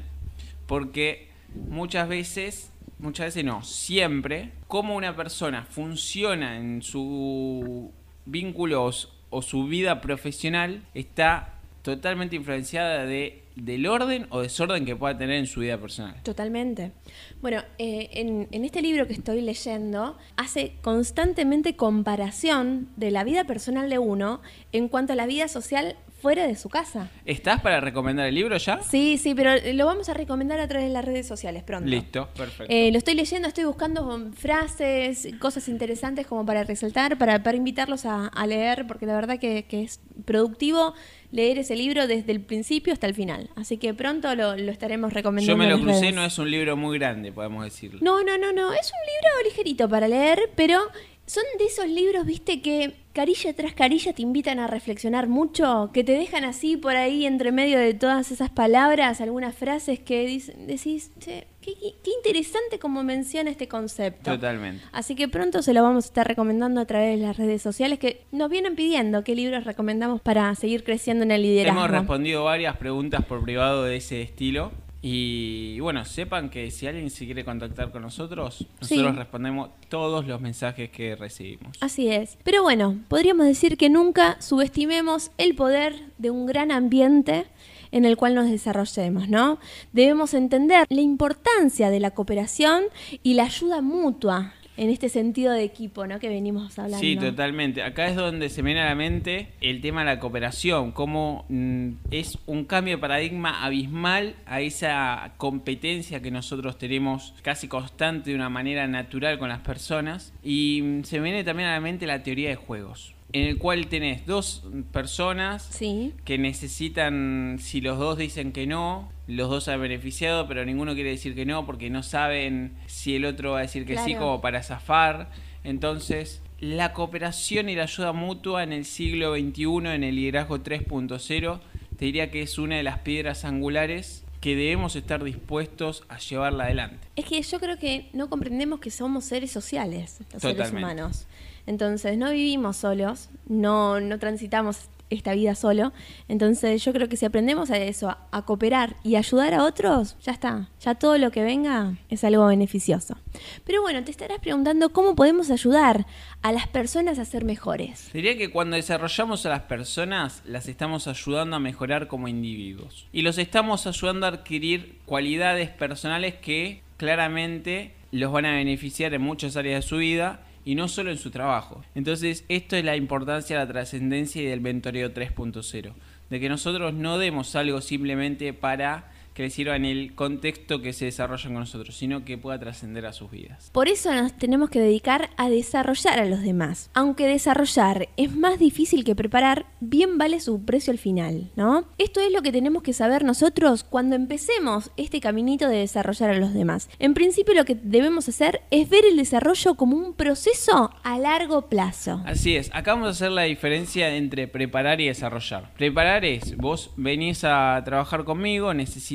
Porque 0.68 1.28
muchas 1.54 2.08
veces 2.08 2.72
muchas 3.02 3.26
veces 3.26 3.44
no, 3.44 3.64
siempre, 3.64 4.52
cómo 4.68 4.94
una 4.94 5.16
persona 5.16 5.66
funciona 5.68 6.56
en 6.56 6.82
su 6.82 7.90
vínculos 8.24 9.12
o 9.30 9.42
su 9.42 9.66
vida 9.66 10.00
profesional 10.00 10.82
está 10.94 11.54
totalmente 11.82 12.36
influenciada 12.36 13.04
de, 13.04 13.41
del 13.56 13.86
orden 13.86 14.26
o 14.30 14.40
desorden 14.40 14.84
que 14.84 14.96
pueda 14.96 15.16
tener 15.16 15.36
en 15.36 15.46
su 15.46 15.60
vida 15.60 15.78
personal. 15.78 16.16
Totalmente. 16.22 16.92
Bueno, 17.40 17.62
eh, 17.78 18.10
en, 18.12 18.48
en, 18.50 18.64
este 18.64 18.82
libro 18.82 19.06
que 19.06 19.12
estoy 19.12 19.40
leyendo, 19.40 20.16
hace 20.36 20.76
constantemente 20.82 21.76
comparación 21.76 22.88
de 22.96 23.10
la 23.10 23.24
vida 23.24 23.44
personal 23.44 23.90
de 23.90 23.98
uno 23.98 24.40
en 24.72 24.88
cuanto 24.88 25.12
a 25.12 25.16
la 25.16 25.26
vida 25.26 25.48
social 25.48 25.96
fuera 26.22 26.46
de 26.46 26.54
su 26.54 26.68
casa. 26.68 27.10
¿Estás 27.24 27.60
para 27.62 27.80
recomendar 27.80 28.28
el 28.28 28.36
libro 28.36 28.56
ya? 28.56 28.80
Sí, 28.80 29.18
sí, 29.18 29.34
pero 29.34 29.50
lo 29.74 29.86
vamos 29.86 30.08
a 30.08 30.14
recomendar 30.14 30.60
a 30.60 30.68
través 30.68 30.86
de 30.86 30.92
las 30.94 31.04
redes 31.04 31.26
sociales 31.26 31.64
pronto. 31.64 31.88
Listo, 31.90 32.28
perfecto. 32.36 32.72
Eh, 32.72 32.92
lo 32.92 32.98
estoy 32.98 33.14
leyendo, 33.14 33.48
estoy 33.48 33.64
buscando 33.64 34.30
frases, 34.32 35.28
cosas 35.40 35.68
interesantes 35.68 36.28
como 36.28 36.46
para 36.46 36.62
resaltar, 36.62 37.18
para, 37.18 37.42
para 37.42 37.56
invitarlos 37.56 38.06
a, 38.06 38.30
leer, 38.46 38.86
porque 38.86 39.04
la 39.04 39.14
verdad 39.14 39.40
que, 39.40 39.66
es 39.68 40.00
productivo 40.24 40.94
leer 41.32 41.58
ese 41.58 41.74
libro 41.74 42.06
desde 42.06 42.30
el 42.30 42.40
principio 42.40 42.92
hasta 42.92 43.06
el 43.06 43.14
final. 43.14 43.50
Así 43.56 43.78
que 43.78 43.94
pronto 43.94 44.32
lo, 44.34 44.52
estaremos 44.52 45.12
recomendando. 45.12 45.52
Yo 45.52 45.56
me 45.56 45.68
lo 45.68 45.80
crucé, 45.82 46.12
no 46.12 46.24
es 46.24 46.38
un 46.38 46.50
libro 46.50 46.76
muy 46.76 46.98
grande, 46.98 47.32
podemos 47.32 47.64
decirlo. 47.64 47.98
No, 48.02 48.22
no, 48.22 48.38
no, 48.38 48.52
no. 48.52 48.72
Es 48.72 48.92
un 48.92 49.00
libro 49.06 49.48
ligerito 49.48 49.88
para 49.88 50.06
leer, 50.06 50.50
pero 50.54 50.78
son 51.26 51.44
de 51.58 51.64
esos 51.64 51.88
libros, 51.88 52.26
viste, 52.26 52.60
que 52.60 53.01
carilla 53.12 53.52
tras 53.54 53.74
carilla 53.74 54.12
te 54.12 54.22
invitan 54.22 54.58
a 54.58 54.66
reflexionar 54.66 55.28
mucho, 55.28 55.90
que 55.92 56.04
te 56.04 56.12
dejan 56.12 56.44
así 56.44 56.76
por 56.76 56.96
ahí 56.96 57.26
entre 57.26 57.52
medio 57.52 57.78
de 57.78 57.94
todas 57.94 58.30
esas 58.30 58.50
palabras, 58.50 59.20
algunas 59.20 59.54
frases 59.54 59.98
que 60.00 60.42
decís, 60.66 61.12
che, 61.18 61.46
qué, 61.60 61.72
interesante 62.18 62.78
como 62.78 63.02
menciona 63.04 63.50
este 63.50 63.68
concepto. 63.68 64.32
Totalmente. 64.32 64.84
Así 64.92 65.14
que 65.14 65.28
pronto 65.28 65.62
se 65.62 65.72
lo 65.72 65.82
vamos 65.82 66.04
a 66.04 66.08
estar 66.08 66.26
recomendando 66.26 66.80
a 66.80 66.86
través 66.86 67.18
de 67.18 67.26
las 67.26 67.36
redes 67.36 67.62
sociales 67.62 67.98
que 67.98 68.22
nos 68.32 68.50
vienen 68.50 68.74
pidiendo 68.74 69.24
qué 69.24 69.34
libros 69.34 69.64
recomendamos 69.64 70.20
para 70.20 70.54
seguir 70.54 70.84
creciendo 70.84 71.24
en 71.24 71.30
el 71.30 71.42
liderazgo. 71.42 71.80
Hemos 71.80 71.90
respondido 71.90 72.44
varias 72.44 72.76
preguntas 72.76 73.24
por 73.24 73.42
privado 73.42 73.84
de 73.84 73.96
ese 73.96 74.22
estilo. 74.22 74.72
Y 75.04 75.80
bueno, 75.80 76.04
sepan 76.04 76.48
que 76.48 76.70
si 76.70 76.86
alguien 76.86 77.10
se 77.10 77.24
quiere 77.24 77.44
contactar 77.44 77.90
con 77.90 78.02
nosotros, 78.02 78.64
nosotros 78.80 79.16
respondemos 79.16 79.70
todos 79.88 80.26
los 80.28 80.40
mensajes 80.40 80.90
que 80.90 81.16
recibimos. 81.16 81.76
Así 81.80 82.08
es. 82.08 82.38
Pero 82.44 82.62
bueno, 82.62 83.00
podríamos 83.08 83.46
decir 83.46 83.76
que 83.76 83.90
nunca 83.90 84.40
subestimemos 84.40 85.32
el 85.38 85.56
poder 85.56 86.12
de 86.18 86.30
un 86.30 86.46
gran 86.46 86.70
ambiente 86.70 87.46
en 87.90 88.04
el 88.04 88.16
cual 88.16 88.36
nos 88.36 88.48
desarrollemos, 88.48 89.28
¿no? 89.28 89.58
Debemos 89.92 90.34
entender 90.34 90.86
la 90.88 91.00
importancia 91.00 91.90
de 91.90 91.98
la 91.98 92.12
cooperación 92.12 92.84
y 93.24 93.34
la 93.34 93.44
ayuda 93.44 93.82
mutua 93.82 94.54
en 94.76 94.90
este 94.90 95.08
sentido 95.08 95.52
de 95.52 95.64
equipo, 95.64 96.06
¿no? 96.06 96.18
Que 96.18 96.28
venimos 96.28 96.78
hablando. 96.78 96.98
Sí, 96.98 97.16
totalmente. 97.16 97.82
Acá 97.82 98.06
es 98.08 98.16
donde 98.16 98.48
se 98.48 98.62
viene 98.62 98.80
a 98.80 98.86
la 98.86 98.94
mente 98.94 99.48
el 99.60 99.80
tema 99.80 100.00
de 100.00 100.06
la 100.06 100.18
cooperación, 100.18 100.92
cómo 100.92 101.44
mm, 101.48 101.90
es 102.10 102.38
un 102.46 102.64
cambio 102.64 102.96
de 102.96 103.00
paradigma 103.00 103.64
abismal 103.64 104.36
a 104.46 104.60
esa 104.60 105.34
competencia 105.36 106.22
que 106.22 106.30
nosotros 106.30 106.78
tenemos 106.78 107.34
casi 107.42 107.68
constante 107.68 108.30
de 108.30 108.36
una 108.36 108.48
manera 108.48 108.86
natural 108.86 109.38
con 109.38 109.48
las 109.48 109.60
personas. 109.60 110.32
Y 110.42 110.80
mm, 110.82 111.04
se 111.04 111.20
viene 111.20 111.44
también 111.44 111.68
a 111.68 111.72
la 111.72 111.80
mente 111.80 112.06
la 112.06 112.22
teoría 112.22 112.48
de 112.48 112.56
juegos 112.56 113.14
en 113.32 113.46
el 113.46 113.58
cual 113.58 113.86
tenés 113.86 114.26
dos 114.26 114.64
personas 114.92 115.78
que 116.24 116.38
necesitan, 116.38 117.58
si 117.60 117.80
los 117.80 117.98
dos 117.98 118.18
dicen 118.18 118.52
que 118.52 118.66
no, 118.66 119.10
los 119.26 119.48
dos 119.48 119.68
han 119.68 119.80
beneficiado, 119.80 120.46
pero 120.46 120.64
ninguno 120.64 120.94
quiere 120.94 121.10
decir 121.10 121.34
que 121.34 121.46
no 121.46 121.64
porque 121.64 121.88
no 121.88 122.02
saben 122.02 122.74
si 122.86 123.16
el 123.16 123.24
otro 123.24 123.52
va 123.52 123.58
a 123.58 123.62
decir 123.62 123.86
que 123.86 123.96
sí 123.98 124.14
como 124.14 124.40
para 124.40 124.62
zafar. 124.62 125.30
Entonces, 125.64 126.42
la 126.60 126.92
cooperación 126.92 127.68
y 127.68 127.74
la 127.74 127.84
ayuda 127.84 128.12
mutua 128.12 128.62
en 128.62 128.72
el 128.72 128.84
siglo 128.84 129.34
XXI, 129.34 129.94
en 129.94 130.04
el 130.04 130.16
liderazgo 130.16 130.58
3.0, 130.58 131.60
te 131.96 132.04
diría 132.04 132.30
que 132.30 132.42
es 132.42 132.58
una 132.58 132.76
de 132.76 132.82
las 132.82 132.98
piedras 132.98 133.44
angulares 133.44 134.24
que 134.40 134.56
debemos 134.56 134.96
estar 134.96 135.22
dispuestos 135.22 136.02
a 136.08 136.18
llevarla 136.18 136.64
adelante. 136.64 137.06
Es 137.14 137.24
que 137.26 137.40
yo 137.40 137.60
creo 137.60 137.78
que 137.78 138.10
no 138.12 138.28
comprendemos 138.28 138.80
que 138.80 138.90
somos 138.90 139.24
seres 139.24 139.52
sociales, 139.52 140.18
los 140.32 140.42
seres 140.42 140.72
humanos. 140.72 141.26
Entonces, 141.66 142.18
no 142.18 142.30
vivimos 142.30 142.76
solos, 142.76 143.28
no, 143.46 144.00
no 144.00 144.18
transitamos 144.18 144.88
esta 145.14 145.34
vida 145.34 145.54
solo. 145.54 145.92
Entonces, 146.28 146.84
yo 146.84 146.92
creo 146.92 147.08
que 147.08 147.16
si 147.16 147.26
aprendemos 147.26 147.70
a 147.70 147.78
eso, 147.78 148.16
a, 148.30 148.42
cooperar 148.42 148.96
y 149.04 149.16
ayudar 149.16 149.54
a 149.54 149.64
otros, 149.64 150.16
ya 150.22 150.32
está. 150.32 150.68
Ya 150.80 150.94
todo 150.94 151.18
lo 151.18 151.30
que 151.30 151.42
venga 151.42 151.96
es 152.08 152.24
algo 152.24 152.46
beneficioso. 152.46 153.16
Pero 153.64 153.82
bueno, 153.82 154.02
te 154.04 154.10
estarás 154.10 154.40
preguntando 154.40 154.92
cómo 154.92 155.14
podemos 155.14 155.50
ayudar 155.50 156.06
a 156.42 156.52
las 156.52 156.66
personas 156.66 157.18
a 157.18 157.24
ser 157.24 157.44
mejores. 157.44 158.10
Diría 158.12 158.36
que 158.36 158.50
cuando 158.50 158.76
desarrollamos 158.76 159.46
a 159.46 159.50
las 159.50 159.62
personas, 159.62 160.42
las 160.44 160.68
estamos 160.68 161.06
ayudando 161.06 161.56
a 161.56 161.60
mejorar 161.60 162.08
como 162.08 162.28
individuos. 162.28 163.06
Y 163.12 163.22
los 163.22 163.38
estamos 163.38 163.86
ayudando 163.86 164.26
a 164.26 164.30
adquirir 164.30 164.98
cualidades 165.04 165.70
personales 165.70 166.34
que 166.34 166.82
claramente 166.96 167.92
los 168.10 168.32
van 168.32 168.46
a 168.46 168.52
beneficiar 168.52 169.14
en 169.14 169.22
muchas 169.22 169.56
áreas 169.56 169.84
de 169.84 169.88
su 169.88 169.96
vida 169.98 170.40
y 170.64 170.74
no 170.74 170.88
solo 170.88 171.10
en 171.10 171.18
su 171.18 171.30
trabajo. 171.30 171.84
Entonces, 171.94 172.44
esto 172.48 172.76
es 172.76 172.84
la 172.84 172.96
importancia 172.96 173.58
de 173.58 173.64
la 173.64 173.72
trascendencia 173.72 174.42
y 174.42 174.46
del 174.46 174.60
mentoreo 174.60 175.12
3.0. 175.12 175.92
De 176.30 176.40
que 176.40 176.48
nosotros 176.48 176.94
no 176.94 177.18
demos 177.18 177.54
algo 177.56 177.80
simplemente 177.80 178.52
para 178.52 179.11
que 179.34 179.42
les 179.42 179.54
sirva 179.54 179.76
en 179.76 179.84
el 179.84 180.14
contexto 180.14 180.82
que 180.82 180.92
se 180.92 181.06
desarrollan 181.06 181.52
con 181.52 181.60
nosotros, 181.60 181.96
sino 181.96 182.24
que 182.24 182.38
pueda 182.38 182.58
trascender 182.58 183.06
a 183.06 183.12
sus 183.12 183.30
vidas. 183.30 183.70
Por 183.72 183.88
eso 183.88 184.12
nos 184.12 184.32
tenemos 184.32 184.70
que 184.70 184.80
dedicar 184.80 185.30
a 185.36 185.48
desarrollar 185.48 186.20
a 186.20 186.26
los 186.26 186.42
demás. 186.42 186.90
Aunque 186.94 187.26
desarrollar 187.26 188.08
es 188.16 188.34
más 188.34 188.58
difícil 188.58 189.04
que 189.04 189.14
preparar, 189.14 189.66
bien 189.80 190.18
vale 190.18 190.40
su 190.40 190.62
precio 190.64 190.92
al 190.92 190.98
final, 190.98 191.50
¿no? 191.56 191.86
Esto 191.98 192.20
es 192.20 192.32
lo 192.32 192.42
que 192.42 192.52
tenemos 192.52 192.82
que 192.82 192.92
saber 192.92 193.24
nosotros 193.24 193.84
cuando 193.84 194.16
empecemos 194.16 194.90
este 194.96 195.20
caminito 195.20 195.68
de 195.68 195.78
desarrollar 195.78 196.30
a 196.30 196.38
los 196.38 196.54
demás. 196.54 196.88
En 196.98 197.14
principio 197.14 197.54
lo 197.54 197.64
que 197.64 197.74
debemos 197.74 198.28
hacer 198.28 198.62
es 198.70 198.88
ver 198.88 199.04
el 199.04 199.16
desarrollo 199.16 199.74
como 199.74 199.96
un 199.96 200.14
proceso 200.14 200.90
a 201.02 201.18
largo 201.18 201.68
plazo. 201.68 202.22
Así 202.26 202.56
es, 202.56 202.70
acá 202.74 202.94
vamos 202.94 203.08
a 203.08 203.10
hacer 203.10 203.30
la 203.30 203.42
diferencia 203.42 204.14
entre 204.14 204.48
preparar 204.48 205.00
y 205.00 205.06
desarrollar. 205.06 205.72
Preparar 205.74 206.24
es, 206.24 206.56
vos 206.56 206.90
venís 206.96 207.44
a 207.44 207.80
trabajar 207.84 208.24
conmigo, 208.24 208.72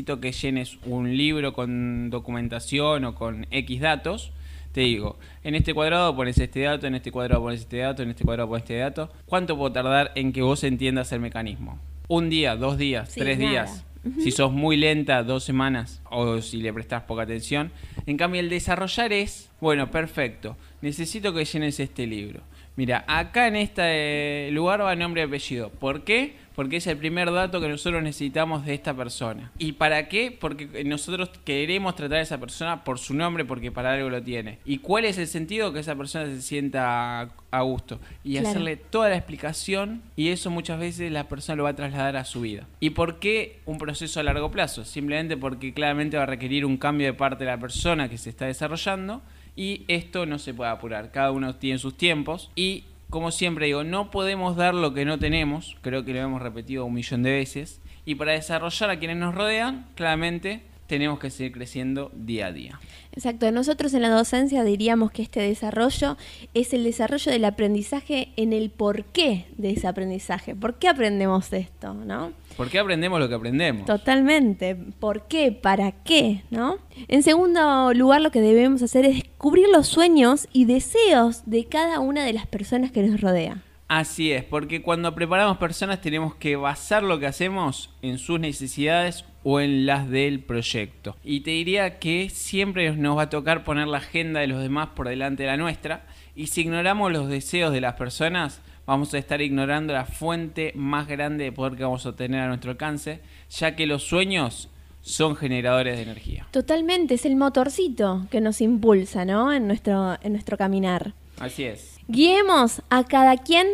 necesito 0.07 0.21
que 0.21 0.31
llenes 0.31 0.77
un 0.85 1.17
libro 1.17 1.53
con 1.53 2.09
documentación 2.09 3.03
o 3.05 3.13
con 3.15 3.45
X 3.51 3.81
datos. 3.81 4.31
Te 4.71 4.81
digo, 4.81 5.17
en 5.43 5.55
este 5.55 5.73
cuadrado 5.73 6.15
pones 6.15 6.37
este 6.37 6.61
dato, 6.61 6.87
en 6.87 6.95
este 6.95 7.11
cuadrado 7.11 7.41
pones 7.41 7.61
este 7.61 7.77
dato, 7.79 8.03
en 8.03 8.09
este 8.11 8.23
cuadrado 8.23 8.47
pones 8.47 8.63
este 8.63 8.77
dato. 8.77 9.09
¿Cuánto 9.25 9.57
puedo 9.57 9.71
tardar 9.73 10.11
en 10.15 10.31
que 10.31 10.41
vos 10.41 10.63
entiendas 10.63 11.11
el 11.11 11.19
mecanismo? 11.19 11.79
Un 12.07 12.29
día, 12.29 12.55
dos 12.55 12.77
días, 12.77 13.09
Sí, 13.11 13.19
tres 13.19 13.37
nada. 13.37 13.49
días. 13.51 13.83
Si 14.23 14.31
sos 14.31 14.53
muy 14.53 14.77
lenta, 14.77 15.21
dos 15.23 15.43
semanas, 15.43 16.01
o 16.09 16.39
si 16.41 16.61
le 16.61 16.71
prestás 16.71 17.03
poca 17.03 17.23
atención. 17.23 17.71
En 18.05 18.15
cambio, 18.15 18.39
el 18.39 18.47
desarrollar 18.49 19.11
es, 19.11 19.49
bueno, 19.59 19.91
perfecto, 19.91 20.55
necesito 20.81 21.33
que 21.33 21.43
llenes 21.43 21.81
este 21.81 22.07
libro. 22.07 22.41
Mira, 22.77 23.03
acá 23.07 23.47
en 23.47 23.57
este 23.57 24.49
lugar 24.51 24.81
va 24.81 24.95
nombre 24.95 25.21
y 25.23 25.25
apellido. 25.25 25.69
¿Por 25.71 26.03
qué? 26.05 26.35
Porque 26.57 26.77
es 26.77 26.87
el 26.87 26.97
primer 26.97 27.31
dato 27.31 27.61
que 27.61 27.67
nosotros 27.67 28.01
necesitamos 28.01 28.65
de 28.65 28.73
esta 28.73 28.95
persona. 28.95 29.51
¿Y 29.59 29.73
para 29.73 30.07
qué? 30.07 30.35
Porque 30.37 30.83
nosotros 30.85 31.29
queremos 31.45 31.95
tratar 31.95 32.17
a 32.17 32.21
esa 32.21 32.39
persona 32.39 32.83
por 32.83 32.97
su 32.97 33.13
nombre, 33.13 33.45
porque 33.45 33.71
para 33.71 33.93
algo 33.93 34.09
lo 34.09 34.23
tiene. 34.23 34.57
¿Y 34.65 34.79
cuál 34.79 35.05
es 35.05 35.19
el 35.19 35.27
sentido 35.27 35.71
que 35.71 35.81
esa 35.81 35.95
persona 35.95 36.25
se 36.25 36.41
sienta 36.41 37.29
a 37.51 37.61
gusto? 37.61 37.99
Y 38.23 38.31
Claro. 38.31 38.49
hacerle 38.49 38.75
toda 38.75 39.09
la 39.09 39.17
explicación 39.17 40.01
y 40.15 40.29
eso 40.29 40.49
muchas 40.49 40.79
veces 40.79 41.11
la 41.11 41.27
persona 41.29 41.57
lo 41.57 41.65
va 41.65 41.69
a 41.69 41.75
trasladar 41.75 42.17
a 42.17 42.25
su 42.25 42.41
vida. 42.41 42.65
¿Y 42.79 42.89
por 42.89 43.19
qué 43.19 43.59
un 43.67 43.77
proceso 43.77 44.19
a 44.19 44.23
largo 44.23 44.49
plazo? 44.49 44.83
Simplemente 44.83 45.37
porque 45.37 45.75
claramente 45.75 46.17
va 46.17 46.23
a 46.23 46.25
requerir 46.25 46.65
un 46.65 46.77
cambio 46.77 47.05
de 47.05 47.13
parte 47.13 47.43
de 47.43 47.51
la 47.51 47.59
persona 47.59 48.09
que 48.09 48.17
se 48.17 48.31
está 48.31 48.47
desarrollando 48.47 49.21
y 49.55 49.83
esto 49.87 50.25
no 50.25 50.39
se 50.39 50.55
puede 50.55 50.71
apurar. 50.71 51.11
Cada 51.11 51.29
uno 51.29 51.53
tiene 51.53 51.77
sus 51.77 51.95
tiempos 51.95 52.49
y 52.55 52.85
como 53.09 53.31
siempre 53.31 53.67
digo, 53.67 53.83
no 53.83 54.11
podemos 54.11 54.55
dar 54.55 54.73
lo 54.73 54.93
que 54.93 55.05
no 55.05 55.17
tenemos, 55.17 55.77
creo 55.81 56.03
que 56.03 56.13
lo 56.13 56.19
hemos 56.19 56.41
repetido 56.41 56.85
un 56.85 56.93
millón 56.93 57.23
de 57.23 57.31
veces, 57.31 57.81
y 58.05 58.15
para 58.15 58.33
desarrollar 58.33 58.89
a 58.89 58.99
quienes 58.99 59.17
nos 59.17 59.35
rodean, 59.35 59.87
claramente 59.95 60.63
tenemos 60.87 61.19
que 61.19 61.29
seguir 61.29 61.51
creciendo 61.51 62.11
día 62.13 62.47
a 62.47 62.51
día. 62.51 62.79
Exacto, 63.17 63.51
nosotros 63.51 63.95
en 63.95 64.03
la 64.03 64.09
docencia 64.09 64.63
diríamos 64.63 65.09
que 65.09 65.23
este 65.23 65.39
desarrollo 65.39 66.17
es 66.53 66.71
el 66.75 66.83
desarrollo 66.83 67.31
del 67.31 67.45
aprendizaje 67.45 68.31
en 68.35 68.53
el 68.53 68.69
porqué 68.69 69.47
de 69.57 69.71
ese 69.71 69.87
aprendizaje. 69.87 70.53
¿Por 70.53 70.75
qué 70.75 70.87
aprendemos 70.87 71.51
esto, 71.51 71.95
no? 71.95 72.31
¿Por 72.55 72.69
qué 72.69 72.77
aprendemos 72.77 73.19
lo 73.19 73.27
que 73.27 73.33
aprendemos? 73.33 73.87
Totalmente. 73.87 74.75
¿Por 74.75 75.23
qué? 75.27 75.51
¿Para 75.51 75.93
qué? 75.93 76.43
¿No? 76.51 76.77
En 77.07 77.23
segundo 77.23 77.91
lugar, 77.95 78.21
lo 78.21 78.29
que 78.29 78.39
debemos 78.39 78.83
hacer 78.83 79.03
es 79.05 79.15
descubrir 79.15 79.67
los 79.69 79.87
sueños 79.87 80.47
y 80.53 80.65
deseos 80.65 81.41
de 81.47 81.65
cada 81.65 81.99
una 81.99 82.23
de 82.23 82.33
las 82.33 82.45
personas 82.45 82.91
que 82.91 83.01
nos 83.01 83.19
rodea. 83.19 83.63
Así 83.87 84.31
es, 84.31 84.43
porque 84.43 84.83
cuando 84.83 85.15
preparamos 85.15 85.57
personas 85.57 86.01
tenemos 86.01 86.35
que 86.35 86.55
basar 86.55 87.01
lo 87.01 87.19
que 87.19 87.25
hacemos 87.25 87.89
en 88.03 88.19
sus 88.19 88.39
necesidades 88.39 89.25
o 89.49 89.61
en 89.61 89.85
las 89.85 90.09
del 90.09 90.41
proyecto. 90.41 91.15
Y 91.23 91.39
te 91.39 91.51
diría 91.51 91.99
que 91.99 92.29
siempre 92.29 92.91
nos 92.91 93.17
va 93.17 93.21
a 93.23 93.29
tocar 93.29 93.63
poner 93.63 93.87
la 93.87 93.99
agenda 93.99 94.41
de 94.41 94.47
los 94.47 94.61
demás 94.61 94.89
por 94.93 95.07
delante 95.07 95.43
de 95.43 95.47
la 95.47 95.55
nuestra. 95.55 96.05
Y 96.35 96.47
si 96.47 96.61
ignoramos 96.61 97.13
los 97.13 97.29
deseos 97.29 97.71
de 97.71 97.79
las 97.79 97.93
personas, 97.93 98.59
vamos 98.85 99.13
a 99.13 99.17
estar 99.17 99.41
ignorando 99.41 99.93
la 99.93 100.03
fuente 100.03 100.73
más 100.75 101.07
grande 101.07 101.45
de 101.45 101.53
poder 101.53 101.77
que 101.77 101.83
vamos 101.83 102.05
a 102.05 102.13
tener 102.13 102.41
a 102.41 102.49
nuestro 102.49 102.71
alcance, 102.71 103.21
ya 103.49 103.73
que 103.73 103.87
los 103.87 104.03
sueños 104.03 104.67
son 104.99 105.37
generadores 105.37 105.95
de 105.95 106.03
energía. 106.03 106.45
Totalmente, 106.51 107.13
es 107.13 107.25
el 107.25 107.37
motorcito 107.37 108.27
que 108.29 108.41
nos 108.41 108.59
impulsa, 108.59 109.23
¿no? 109.23 109.53
En 109.53 109.65
nuestro, 109.65 110.17
en 110.23 110.33
nuestro 110.33 110.57
caminar. 110.57 111.13
Así 111.39 111.63
es. 111.63 111.97
Guiemos 112.09 112.81
a 112.89 113.05
cada 113.05 113.37
quien 113.37 113.65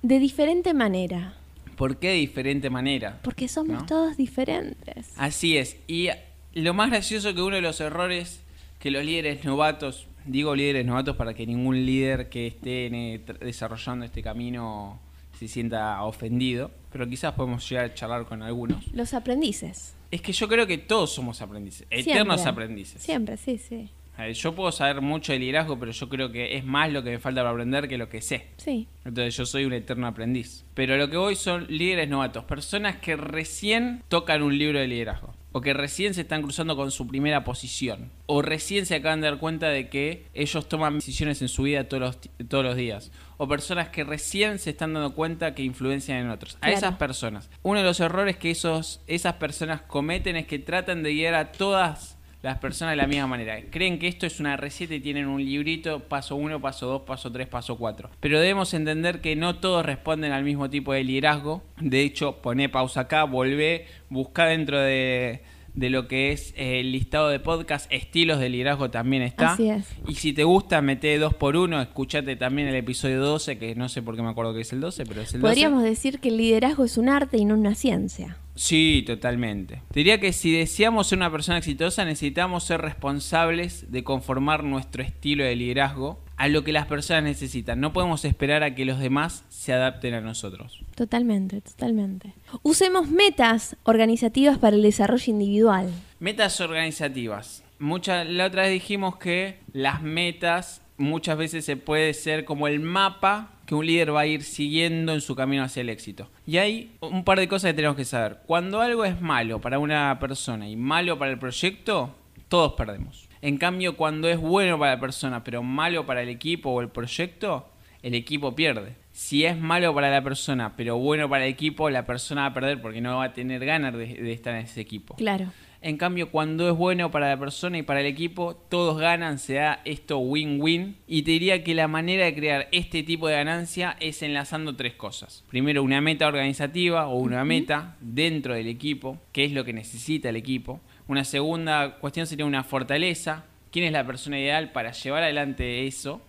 de 0.00 0.20
diferente 0.20 0.72
manera, 0.72 1.34
¿Por 1.78 1.96
qué 1.98 2.08
de 2.08 2.14
diferente 2.14 2.68
manera? 2.70 3.20
porque 3.22 3.48
somos 3.48 3.80
¿No? 3.82 3.86
todos 3.86 4.16
diferentes. 4.16 5.12
Así 5.16 5.56
es. 5.56 5.76
Y 5.86 6.08
lo 6.52 6.74
más 6.74 6.90
gracioso 6.90 7.34
que 7.34 7.40
uno 7.40 7.56
de 7.56 7.62
los 7.62 7.80
errores 7.80 8.42
que 8.80 8.90
los 8.90 9.04
líderes 9.04 9.44
novatos, 9.44 10.06
digo 10.26 10.54
líderes 10.54 10.84
novatos 10.84 11.16
para 11.16 11.34
que 11.34 11.46
ningún 11.46 11.86
líder 11.86 12.28
que 12.28 12.46
esté 12.48 12.86
eh, 12.86 13.20
desarrollando 13.40 14.04
este 14.04 14.22
camino 14.22 15.00
se 15.38 15.46
sienta 15.48 16.02
ofendido, 16.02 16.70
pero 16.92 17.08
quizás 17.08 17.32
podemos 17.34 17.68
llegar 17.68 17.84
a 17.86 17.94
charlar 17.94 18.24
con 18.26 18.42
algunos. 18.42 18.86
Los 18.92 19.14
aprendices. 19.14 19.94
Es 20.10 20.20
que 20.20 20.32
yo 20.32 20.48
creo 20.48 20.66
que 20.66 20.78
todos 20.78 21.12
somos 21.12 21.40
aprendices, 21.42 21.86
eternos 21.90 22.40
Siempre. 22.40 22.64
aprendices. 22.64 23.02
Siempre, 23.02 23.36
sí, 23.36 23.58
sí. 23.58 23.88
Eh, 24.18 24.32
Yo 24.34 24.54
puedo 24.54 24.72
saber 24.72 25.00
mucho 25.00 25.32
de 25.32 25.38
liderazgo, 25.38 25.78
pero 25.78 25.92
yo 25.92 26.08
creo 26.08 26.32
que 26.32 26.56
es 26.56 26.64
más 26.64 26.92
lo 26.92 27.02
que 27.02 27.10
me 27.10 27.18
falta 27.18 27.40
para 27.40 27.50
aprender 27.50 27.88
que 27.88 27.98
lo 27.98 28.08
que 28.08 28.20
sé. 28.20 28.48
Sí, 28.56 28.88
Entonces 29.04 29.36
yo 29.36 29.46
soy 29.46 29.64
un 29.64 29.72
eterno 29.72 30.06
aprendiz. 30.06 30.64
Pero 30.74 30.96
lo 30.96 31.08
que 31.08 31.16
voy 31.16 31.36
son 31.36 31.66
líderes 31.68 32.08
novatos, 32.08 32.44
personas 32.44 32.96
que 32.96 33.16
recién 33.16 34.02
tocan 34.08 34.42
un 34.42 34.58
libro 34.58 34.78
de 34.80 34.88
liderazgo. 34.88 35.34
O 35.50 35.62
que 35.62 35.72
recién 35.72 36.12
se 36.12 36.20
están 36.20 36.42
cruzando 36.42 36.76
con 36.76 36.90
su 36.90 37.06
primera 37.06 37.42
posición. 37.42 38.10
O 38.26 38.42
recién 38.42 38.84
se 38.84 38.96
acaban 38.96 39.22
de 39.22 39.28
dar 39.28 39.38
cuenta 39.38 39.68
de 39.70 39.88
que 39.88 40.26
ellos 40.34 40.68
toman 40.68 40.96
decisiones 40.96 41.40
en 41.40 41.48
su 41.48 41.62
vida 41.62 41.88
todos 41.88 42.00
los, 42.02 42.48
todos 42.48 42.64
los 42.64 42.76
días. 42.76 43.10
O 43.38 43.48
personas 43.48 43.88
que 43.88 44.04
recién 44.04 44.58
se 44.58 44.70
están 44.70 44.92
dando 44.92 45.14
cuenta 45.14 45.54
que 45.54 45.62
influencian 45.62 46.18
en 46.18 46.30
otros. 46.30 46.58
A 46.60 46.70
esas 46.70 46.96
personas. 46.96 47.48
Uno 47.62 47.78
de 47.80 47.86
los 47.86 47.98
errores 48.00 48.36
que 48.36 48.50
esos, 48.50 49.00
esas 49.06 49.34
personas 49.34 49.80
cometen 49.82 50.36
es 50.36 50.46
que 50.46 50.58
tratan 50.58 51.02
de 51.02 51.14
guiar 51.14 51.34
a 51.34 51.50
todas 51.50 52.17
las 52.48 52.58
personas 52.58 52.92
de 52.92 52.96
la 52.96 53.06
misma 53.06 53.26
manera. 53.26 53.60
Creen 53.70 53.98
que 53.98 54.08
esto 54.08 54.26
es 54.26 54.40
una 54.40 54.56
receta 54.56 54.94
y 54.94 55.00
tienen 55.00 55.26
un 55.26 55.44
librito, 55.44 56.00
paso 56.00 56.36
1, 56.36 56.60
paso 56.60 56.86
2, 56.86 57.02
paso 57.02 57.30
3, 57.30 57.46
paso 57.46 57.76
4. 57.76 58.10
Pero 58.20 58.40
debemos 58.40 58.72
entender 58.74 59.20
que 59.20 59.36
no 59.36 59.56
todos 59.56 59.84
responden 59.84 60.32
al 60.32 60.44
mismo 60.44 60.70
tipo 60.70 60.92
de 60.92 61.04
liderazgo. 61.04 61.62
De 61.78 62.02
hecho, 62.02 62.40
poné 62.42 62.68
pausa 62.68 63.02
acá, 63.02 63.24
volvé, 63.24 63.86
busca 64.08 64.46
dentro 64.46 64.80
de, 64.80 65.42
de 65.74 65.90
lo 65.90 66.08
que 66.08 66.32
es 66.32 66.54
eh, 66.56 66.80
el 66.80 66.92
listado 66.92 67.28
de 67.28 67.38
podcast, 67.38 67.92
estilos 67.92 68.40
de 68.40 68.48
liderazgo 68.48 68.90
también 68.90 69.22
está. 69.22 69.52
Así 69.52 69.68
es. 69.68 69.86
Y 70.06 70.14
si 70.14 70.32
te 70.32 70.44
gusta, 70.44 70.82
mete 70.82 71.18
2 71.18 71.34
por 71.34 71.56
1 71.56 71.80
escuchate 71.82 72.34
también 72.36 72.68
el 72.68 72.74
episodio 72.74 73.20
12, 73.20 73.58
que 73.58 73.74
no 73.74 73.88
sé 73.88 74.02
por 74.02 74.16
qué 74.16 74.22
me 74.22 74.30
acuerdo 74.30 74.54
que 74.54 74.62
es 74.62 74.72
el 74.72 74.80
12, 74.80 75.04
pero 75.06 75.20
es 75.20 75.34
el 75.34 75.40
12. 75.40 75.50
Podríamos 75.50 75.82
decir 75.82 76.18
que 76.18 76.30
el 76.30 76.38
liderazgo 76.38 76.84
es 76.84 76.96
un 76.98 77.08
arte 77.08 77.36
y 77.36 77.44
no 77.44 77.54
una 77.54 77.74
ciencia. 77.74 78.38
Sí, 78.58 79.04
totalmente. 79.06 79.82
Te 79.92 80.00
diría 80.00 80.18
que 80.18 80.32
si 80.32 80.50
deseamos 80.50 81.06
ser 81.06 81.18
una 81.18 81.30
persona 81.30 81.58
exitosa, 81.58 82.04
necesitamos 82.04 82.64
ser 82.64 82.80
responsables 82.80 83.92
de 83.92 84.02
conformar 84.02 84.64
nuestro 84.64 85.04
estilo 85.04 85.44
de 85.44 85.54
liderazgo 85.54 86.18
a 86.36 86.48
lo 86.48 86.64
que 86.64 86.72
las 86.72 86.86
personas 86.86 87.22
necesitan. 87.22 87.80
No 87.80 87.92
podemos 87.92 88.24
esperar 88.24 88.64
a 88.64 88.74
que 88.74 88.84
los 88.84 88.98
demás 88.98 89.44
se 89.48 89.72
adapten 89.72 90.14
a 90.14 90.20
nosotros. 90.20 90.82
Totalmente, 90.96 91.60
totalmente. 91.60 92.34
Usemos 92.62 93.08
metas 93.08 93.76
organizativas 93.84 94.58
para 94.58 94.74
el 94.74 94.82
desarrollo 94.82 95.32
individual. 95.32 95.92
Metas 96.18 96.60
organizativas. 96.60 97.62
Mucha, 97.78 98.24
la 98.24 98.46
otra 98.46 98.62
vez 98.62 98.72
dijimos 98.72 99.18
que 99.18 99.60
las 99.72 100.02
metas 100.02 100.82
muchas 100.98 101.38
veces 101.38 101.64
se 101.64 101.76
puede 101.76 102.12
ser 102.12 102.44
como 102.44 102.68
el 102.68 102.80
mapa 102.80 103.52
que 103.64 103.74
un 103.74 103.86
líder 103.86 104.14
va 104.14 104.20
a 104.20 104.26
ir 104.26 104.42
siguiendo 104.42 105.12
en 105.12 105.20
su 105.20 105.34
camino 105.34 105.62
hacia 105.62 105.80
el 105.80 105.88
éxito. 105.88 106.28
Y 106.46 106.58
hay 106.58 106.92
un 107.00 107.24
par 107.24 107.38
de 107.38 107.48
cosas 107.48 107.70
que 107.70 107.76
tenemos 107.76 107.96
que 107.96 108.04
saber. 108.04 108.38
Cuando 108.46 108.80
algo 108.80 109.04
es 109.04 109.20
malo 109.20 109.60
para 109.60 109.78
una 109.78 110.18
persona 110.18 110.68
y 110.68 110.76
malo 110.76 111.18
para 111.18 111.30
el 111.30 111.38
proyecto, 111.38 112.14
todos 112.48 112.72
perdemos. 112.72 113.28
En 113.40 113.56
cambio, 113.56 113.96
cuando 113.96 114.28
es 114.28 114.38
bueno 114.38 114.78
para 114.78 114.94
la 114.94 115.00
persona, 115.00 115.44
pero 115.44 115.62
malo 115.62 116.06
para 116.06 116.22
el 116.22 116.28
equipo 116.28 116.70
o 116.70 116.80
el 116.80 116.88
proyecto, 116.88 117.68
el 118.02 118.14
equipo 118.14 118.54
pierde. 118.54 118.96
Si 119.12 119.44
es 119.44 119.56
malo 119.56 119.94
para 119.94 120.10
la 120.10 120.22
persona, 120.22 120.74
pero 120.76 120.96
bueno 120.96 121.28
para 121.28 121.44
el 121.44 121.52
equipo, 121.52 121.90
la 121.90 122.06
persona 122.06 122.42
va 122.42 122.46
a 122.48 122.54
perder 122.54 122.80
porque 122.80 123.00
no 123.00 123.18
va 123.18 123.24
a 123.24 123.32
tener 123.32 123.64
ganas 123.64 123.92
de, 123.92 124.06
de 124.06 124.32
estar 124.32 124.54
en 124.54 124.62
ese 124.62 124.80
equipo. 124.80 125.14
Claro. 125.16 125.52
En 125.80 125.96
cambio, 125.96 126.30
cuando 126.30 126.68
es 126.68 126.76
bueno 126.76 127.12
para 127.12 127.28
la 127.28 127.38
persona 127.38 127.78
y 127.78 127.82
para 127.82 128.00
el 128.00 128.06
equipo, 128.06 128.56
todos 128.68 128.98
ganan, 128.98 129.38
se 129.38 129.54
da 129.54 129.80
esto 129.84 130.18
win-win. 130.18 130.96
Y 131.06 131.22
te 131.22 131.30
diría 131.30 131.62
que 131.62 131.74
la 131.74 131.86
manera 131.86 132.24
de 132.24 132.34
crear 132.34 132.68
este 132.72 133.04
tipo 133.04 133.28
de 133.28 133.36
ganancia 133.36 133.96
es 134.00 134.22
enlazando 134.22 134.74
tres 134.74 134.94
cosas. 134.94 135.44
Primero, 135.48 135.84
una 135.84 136.00
meta 136.00 136.26
organizativa 136.26 137.06
o 137.06 137.18
una 137.18 137.44
meta 137.44 137.96
dentro 138.00 138.54
del 138.54 138.66
equipo, 138.66 139.18
que 139.32 139.44
es 139.44 139.52
lo 139.52 139.64
que 139.64 139.72
necesita 139.72 140.30
el 140.30 140.36
equipo. 140.36 140.80
Una 141.06 141.24
segunda 141.24 141.98
cuestión 141.98 142.26
sería 142.26 142.44
una 142.44 142.64
fortaleza. 142.64 143.44
¿Quién 143.70 143.84
es 143.84 143.92
la 143.92 144.06
persona 144.06 144.40
ideal 144.40 144.72
para 144.72 144.92
llevar 144.92 145.22
adelante 145.22 145.86
eso 145.86 146.22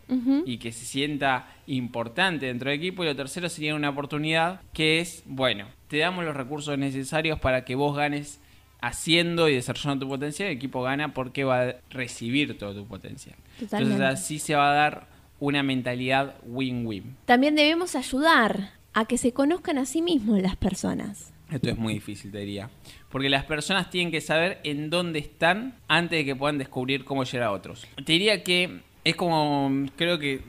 y 0.46 0.58
que 0.58 0.72
se 0.72 0.86
sienta 0.86 1.48
importante 1.68 2.46
dentro 2.48 2.70
del 2.70 2.78
equipo? 2.78 3.04
Y 3.04 3.08
lo 3.08 3.16
tercero 3.16 3.50
sería 3.50 3.76
una 3.76 3.90
oportunidad 3.90 4.62
que 4.74 5.00
es, 5.00 5.24
bueno, 5.26 5.66
te 5.88 5.98
damos 5.98 6.26
los 6.26 6.36
recursos 6.36 6.78
necesarios 6.78 7.40
para 7.40 7.64
que 7.64 7.76
vos 7.76 7.96
ganes 7.96 8.42
haciendo 8.82 9.50
y 9.50 9.56
desarrollando 9.56 10.06
tu 10.06 10.10
potencial, 10.10 10.50
el 10.50 10.56
equipo 10.56 10.82
gana 10.82 11.14
porque 11.14 11.44
va 11.44 11.62
a 11.64 11.76
recibir 11.90 12.58
todo 12.58 12.74
tu 12.74 12.88
potencial. 12.88 13.36
Totalmente. 13.60 13.94
Entonces 13.94 14.20
así 14.20 14.40
se 14.40 14.56
va 14.56 14.72
a 14.72 14.74
dar 14.74 15.08
una 15.40 15.64
mentalidad 15.64 16.36
win-win. 16.44 17.16
También 17.26 17.56
debemos 17.56 17.96
ayudar 17.96 18.72
a 18.94 19.06
que 19.06 19.18
se 19.18 19.32
conozcan 19.32 19.78
a 19.78 19.86
sí 19.86 20.02
mismos 20.02 20.42
las 20.42 20.56
personas. 20.56 21.32
Esto 21.52 21.70
es 21.70 21.78
muy 21.78 21.96
difícil, 21.96 22.32
te 22.32 22.40
diría. 22.40 22.70
Porque 23.10 23.30
las 23.30 23.46
personas 23.46 23.90
tienen 23.90 24.12
que 24.12 24.22
saber 24.22 24.60
en 24.64 24.90
dónde 24.90 25.20
están 25.20 25.76
antes 25.88 26.20
de 26.20 26.26
que 26.26 26.36
puedan 26.36 26.58
descubrir 26.58 27.06
cómo 27.06 27.24
llegar 27.24 27.48
a 27.48 27.52
otros. 27.52 27.88
Te 28.06 28.14
diría 28.14 28.44
que 28.44 28.82
es 29.04 29.16
como, 29.16 29.88
creo 29.96 30.20
que 30.20 30.42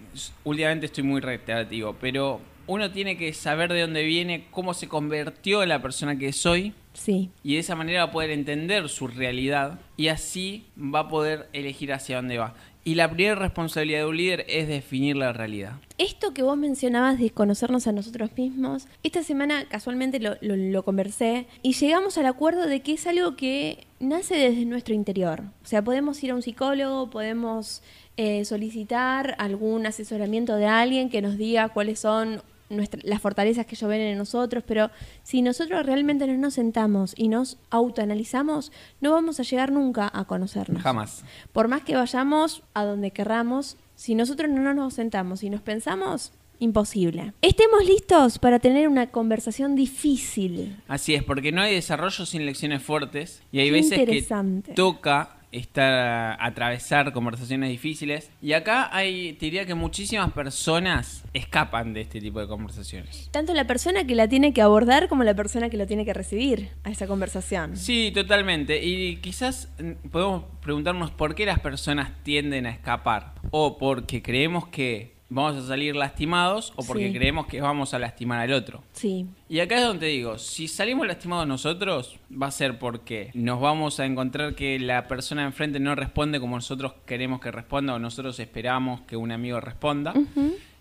últimamente 0.44 0.86
estoy 0.86 1.04
muy 1.04 1.20
reiterativo, 1.20 1.96
pero 1.98 2.40
uno 2.66 2.90
tiene 2.90 3.16
que 3.16 3.32
saber 3.32 3.72
de 3.72 3.80
dónde 3.80 4.04
viene, 4.04 4.46
cómo 4.50 4.74
se 4.74 4.88
convirtió 4.88 5.62
en 5.62 5.70
la 5.70 5.80
persona 5.80 6.18
que 6.18 6.32
soy 6.32 6.74
Sí, 6.92 7.31
y 7.44 7.55
de 7.55 7.61
esa 7.61 7.76
manera 7.76 8.05
va 8.05 8.11
a 8.11 8.12
poder 8.12 8.31
entender 8.31 8.88
su 8.88 9.07
realidad 9.07 9.79
y 9.96 10.09
así 10.09 10.66
va 10.76 11.00
a 11.00 11.09
poder 11.09 11.48
elegir 11.53 11.92
hacia 11.92 12.16
dónde 12.16 12.38
va. 12.38 12.55
Y 12.83 12.94
la 12.94 13.11
primera 13.11 13.35
responsabilidad 13.35 14.00
de 14.00 14.07
un 14.07 14.16
líder 14.16 14.44
es 14.48 14.66
definir 14.66 15.14
la 15.14 15.33
realidad. 15.35 15.74
Esto 15.98 16.33
que 16.33 16.42
vos 16.42 16.57
mencionabas 16.57 17.18
de 17.18 17.29
conocernos 17.31 17.87
a 17.87 17.92
nosotros 17.92 18.31
mismos, 18.37 18.88
esta 19.03 19.22
semana 19.22 19.66
casualmente 19.68 20.18
lo, 20.18 20.37
lo- 20.40 20.57
lo 20.57 20.83
conversé 20.83 21.46
y 21.62 21.74
llegamos 21.74 22.16
al 22.18 22.26
acuerdo 22.26 22.66
de 22.66 22.81
que 22.81 22.94
es 22.94 23.07
algo 23.07 23.37
que 23.37 23.87
nace 24.00 24.35
desde 24.35 24.64
nuestro 24.64 24.94
interior. 24.94 25.42
O 25.62 25.66
sea, 25.66 25.83
podemos 25.85 26.22
ir 26.24 26.31
a 26.31 26.35
un 26.35 26.42
psicólogo, 26.42 27.11
podemos 27.11 27.83
eh, 28.16 28.44
solicitar 28.46 29.35
algún 29.38 29.87
asesoramiento 29.87 30.57
de 30.57 30.66
alguien 30.66 31.11
que 31.11 31.20
nos 31.22 31.37
diga 31.37 31.68
cuáles 31.68 32.00
son 32.00 32.42
nuestra- 32.70 33.00
las 33.04 33.20
fortalezas 33.20 33.66
que 33.66 33.74
ellos 33.74 33.88
ven 33.90 34.00
en 34.00 34.16
nosotros, 34.18 34.64
pero 34.66 34.90
si 35.22 35.42
nosotros 35.42 35.85
realmente 35.85 36.26
no 36.26 36.35
nos 36.38 36.54
sentamos 36.54 37.14
y 37.16 37.28
nos 37.28 37.59
autoanalizamos, 37.70 38.72
no 39.00 39.12
vamos 39.12 39.40
a 39.40 39.42
llegar 39.42 39.72
nunca 39.72 40.11
a 40.12 40.24
conocernos. 40.24 40.83
Jamás. 40.83 41.24
Por 41.52 41.68
más 41.68 41.83
que 41.83 41.94
vayamos 41.96 42.62
a 42.72 42.85
donde 42.85 43.11
querramos, 43.11 43.76
si 43.94 44.14
nosotros 44.14 44.50
no 44.50 44.72
nos 44.72 44.94
sentamos 44.94 45.42
y 45.42 45.50
nos 45.50 45.61
pensamos, 45.61 46.33
imposible. 46.59 47.33
Estemos 47.42 47.85
listos 47.87 48.38
para 48.38 48.59
tener 48.59 48.87
una 48.88 49.11
conversación 49.11 49.74
difícil. 49.76 50.76
Así 50.88 51.14
es, 51.14 51.22
porque 51.24 51.52
no 51.52 51.62
hay 51.62 51.74
desarrollo 51.74 52.26
sin 52.26 52.44
lecciones 52.46 52.83
fuertes 52.83 53.42
y 53.50 53.61
hay 53.61 53.66
Qué 53.66 53.72
veces 53.72 53.98
que 53.98 54.74
toca 54.74 55.39
estar 55.52 56.36
atravesar 56.40 57.12
conversaciones 57.12 57.70
difíciles 57.70 58.30
y 58.40 58.52
acá 58.52 58.88
hay 58.94 59.32
te 59.34 59.46
diría 59.46 59.66
que 59.66 59.74
muchísimas 59.74 60.32
personas 60.32 61.24
escapan 61.32 61.92
de 61.92 62.02
este 62.02 62.20
tipo 62.20 62.40
de 62.40 62.46
conversaciones. 62.46 63.28
Tanto 63.30 63.54
la 63.54 63.66
persona 63.66 64.06
que 64.06 64.14
la 64.14 64.28
tiene 64.28 64.52
que 64.52 64.62
abordar 64.62 65.08
como 65.08 65.24
la 65.24 65.34
persona 65.34 65.70
que 65.70 65.76
lo 65.76 65.86
tiene 65.86 66.04
que 66.04 66.14
recibir 66.14 66.70
a 66.84 66.90
esa 66.90 67.06
conversación. 67.06 67.76
Sí, 67.76 68.12
totalmente. 68.14 68.84
Y 68.84 69.16
quizás 69.16 69.68
mm, 69.78 70.08
podemos 70.08 70.44
preguntarnos 70.62 71.10
por 71.10 71.34
qué 71.34 71.46
las 71.46 71.60
personas 71.60 72.10
tienden 72.22 72.66
a 72.66 72.70
escapar. 72.70 73.34
O 73.50 73.78
porque 73.78 74.22
creemos 74.22 74.68
que 74.68 75.19
vamos 75.30 75.56
a 75.56 75.66
salir 75.66 75.96
lastimados 75.96 76.72
o 76.76 76.84
porque 76.84 77.06
Sí. 77.08 77.14
creemos 77.14 77.46
que 77.46 77.60
vamos 77.60 77.94
a 77.94 77.98
lastimar 77.98 78.40
al 78.40 78.52
otro. 78.52 78.82
Sí, 78.92 79.26
Y 79.48 79.60
acá 79.60 79.76
es 79.78 79.84
donde 79.84 80.08
digo, 80.08 80.38
si 80.38 80.68
salimos 80.68 81.06
lastimados 81.06 81.46
nosotros, 81.46 82.18
va 82.30 82.48
a 82.48 82.50
ser 82.50 82.78
porque 82.78 83.30
nos 83.34 83.60
vamos 83.60 83.98
a 84.00 84.06
encontrar 84.06 84.54
que 84.54 84.78
la 84.78 85.08
persona 85.08 85.42
de 85.42 85.46
enfrente 85.48 85.80
no 85.80 85.94
responde 85.94 86.38
como 86.40 86.56
nosotros 86.56 86.92
queremos 87.06 87.40
que 87.40 87.50
responda 87.50 87.94
o 87.94 87.98
nosotros 87.98 88.38
esperamos 88.40 89.00
que 89.02 89.16
un 89.16 89.32
amigo 89.32 89.58
responda. 89.60 90.12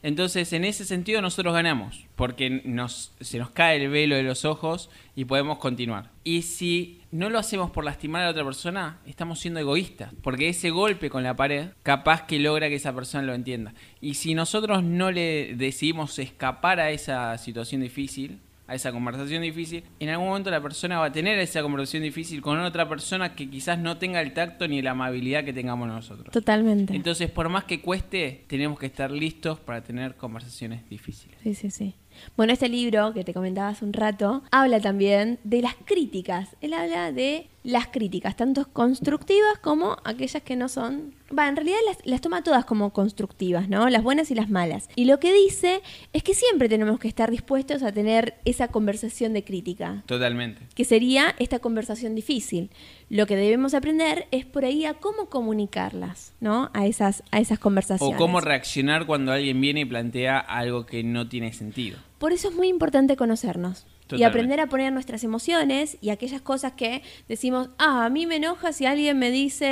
Entonces, 0.01 0.53
en 0.53 0.63
ese 0.63 0.85
sentido, 0.85 1.21
nosotros 1.21 1.53
ganamos, 1.53 2.05
porque 2.15 2.61
nos, 2.63 3.11
se 3.19 3.37
nos 3.37 3.49
cae 3.49 3.83
el 3.83 3.89
velo 3.89 4.15
de 4.15 4.23
los 4.23 4.45
ojos 4.45 4.89
y 5.15 5.25
podemos 5.25 5.57
continuar. 5.57 6.11
Y 6.23 6.43
si 6.43 6.98
no 7.11 7.29
lo 7.29 7.39
hacemos 7.39 7.71
por 7.71 7.83
lastimar 7.83 8.21
a 8.21 8.25
la 8.25 8.31
otra 8.31 8.43
persona, 8.43 8.99
estamos 9.05 9.39
siendo 9.39 9.59
egoístas, 9.59 10.13
porque 10.21 10.49
ese 10.49 10.69
golpe 10.69 11.09
con 11.09 11.23
la 11.23 11.35
pared 11.35 11.69
capaz 11.83 12.25
que 12.25 12.39
logra 12.39 12.69
que 12.69 12.75
esa 12.75 12.93
persona 12.93 13.23
lo 13.23 13.33
entienda. 13.33 13.73
Y 14.01 14.15
si 14.15 14.35
nosotros 14.35 14.83
no 14.83 15.11
le 15.11 15.55
decidimos 15.55 16.19
escapar 16.19 16.79
a 16.79 16.91
esa 16.91 17.37
situación 17.37 17.81
difícil, 17.81 18.39
a 18.69 18.75
esa 18.75 18.91
conversación 18.91 19.41
difícil, 19.41 19.83
en 19.99 20.09
algún 20.09 20.27
momento 20.27 20.51
la 20.51 20.61
persona 20.61 20.99
va 20.99 21.05
a 21.05 21.11
tener 21.11 21.39
esa 21.39 21.63
conversación 21.63 22.03
difícil 22.03 22.39
con 22.39 22.59
otra 22.59 22.87
persona 22.87 23.33
que 23.33 23.49
quizás 23.49 23.79
no 23.79 23.97
tenga 23.97 24.21
el 24.21 24.33
tacto 24.33 24.67
ni 24.67 24.83
la 24.83 24.91
amabilidad 24.91 25.43
que 25.43 25.53
tengamos 25.53 25.87
nosotros. 25.87 26.31
totalmente. 26.31 26.95
Entonces, 26.95 27.31
por 27.31 27.49
más 27.49 27.63
que 27.63 27.81
cueste, 27.81 28.43
tenemos 28.47 28.77
que 28.77 28.85
estar 28.85 29.09
listos 29.09 29.59
para 29.59 29.81
tener 29.81 30.15
conversaciones 30.15 30.87
difíciles. 30.87 31.35
Sí, 31.41 31.55
sí, 31.55 31.71
sí. 31.71 31.95
Bueno, 32.37 32.53
este 32.53 32.69
libro 32.69 33.13
que 33.13 33.23
te 33.23 33.33
comentaba 33.33 33.69
hace 33.69 33.85
un 33.85 33.93
rato 33.93 34.43
habla 34.51 34.79
también 34.79 35.39
de 35.43 35.61
las 35.61 35.75
críticas. 35.85 36.55
Él 36.61 36.73
habla 36.73 37.11
de 37.11 37.49
las 37.63 37.87
críticas, 37.87 38.35
tanto 38.35 38.65
constructivas 38.71 39.57
como 39.61 39.97
aquellas 40.03 40.41
que 40.43 40.55
no 40.55 40.69
son... 40.69 41.13
Va, 41.37 41.47
en 41.47 41.55
realidad 41.55 41.77
las, 41.85 41.97
las 42.05 42.21
toma 42.21 42.43
todas 42.43 42.65
como 42.65 42.91
constructivas, 42.91 43.69
¿no? 43.69 43.89
Las 43.89 44.01
buenas 44.01 44.31
y 44.31 44.35
las 44.35 44.49
malas. 44.49 44.89
Y 44.95 45.05
lo 45.05 45.19
que 45.19 45.33
dice 45.33 45.81
es 46.13 46.23
que 46.23 46.33
siempre 46.33 46.69
tenemos 46.69 46.99
que 46.99 47.07
estar 47.07 47.29
dispuestos 47.29 47.83
a 47.83 47.91
tener 47.91 48.35
esa 48.45 48.69
conversación 48.69 49.33
de 49.33 49.43
crítica, 49.43 50.03
Totalmente. 50.05 50.61
que 50.73 50.85
sería 50.85 51.35
esta 51.37 51.59
conversación 51.59 52.15
difícil. 52.15 52.71
Lo 53.09 53.27
que 53.27 53.35
debemos 53.35 53.73
aprender 53.73 54.27
es 54.31 54.45
por 54.45 54.65
ahí 54.65 54.85
a 54.85 54.95
cómo 54.95 55.29
comunicarlas, 55.29 56.33
¿no? 56.39 56.71
A 56.73 56.87
esas, 56.87 57.23
a 57.31 57.39
esas 57.39 57.59
O 57.59 57.61
conversaciones. 57.61 58.17
cómo 58.17 58.41
reaccionar 58.41 59.05
cuando 59.05 59.31
alguien 59.31 59.59
viene 59.61 59.81
y 59.81 59.85
plantea 59.85 60.39
algo 60.39 60.85
que 60.85 61.03
no 61.03 61.27
tiene 61.27 61.53
sentido. 61.53 61.97
Por 62.17 62.33
eso 62.33 62.49
es 62.49 62.55
muy 62.55 62.67
importante 62.69 63.15
conocernos 63.15 63.85
y 64.11 64.23
aprender 64.23 64.59
a 64.59 64.67
poner 64.67 64.91
nuestras 64.93 65.23
emociones 65.23 65.97
y 66.01 66.09
aquellas 66.09 66.41
cosas 66.41 66.73
que 66.73 67.03
decimos, 67.27 67.69
ah, 67.77 68.05
a 68.05 68.09
mí 68.09 68.25
me 68.25 68.37
enoja 68.37 68.73
si 68.73 68.85
alguien 68.85 69.19
me 69.19 69.31
dice 69.31 69.65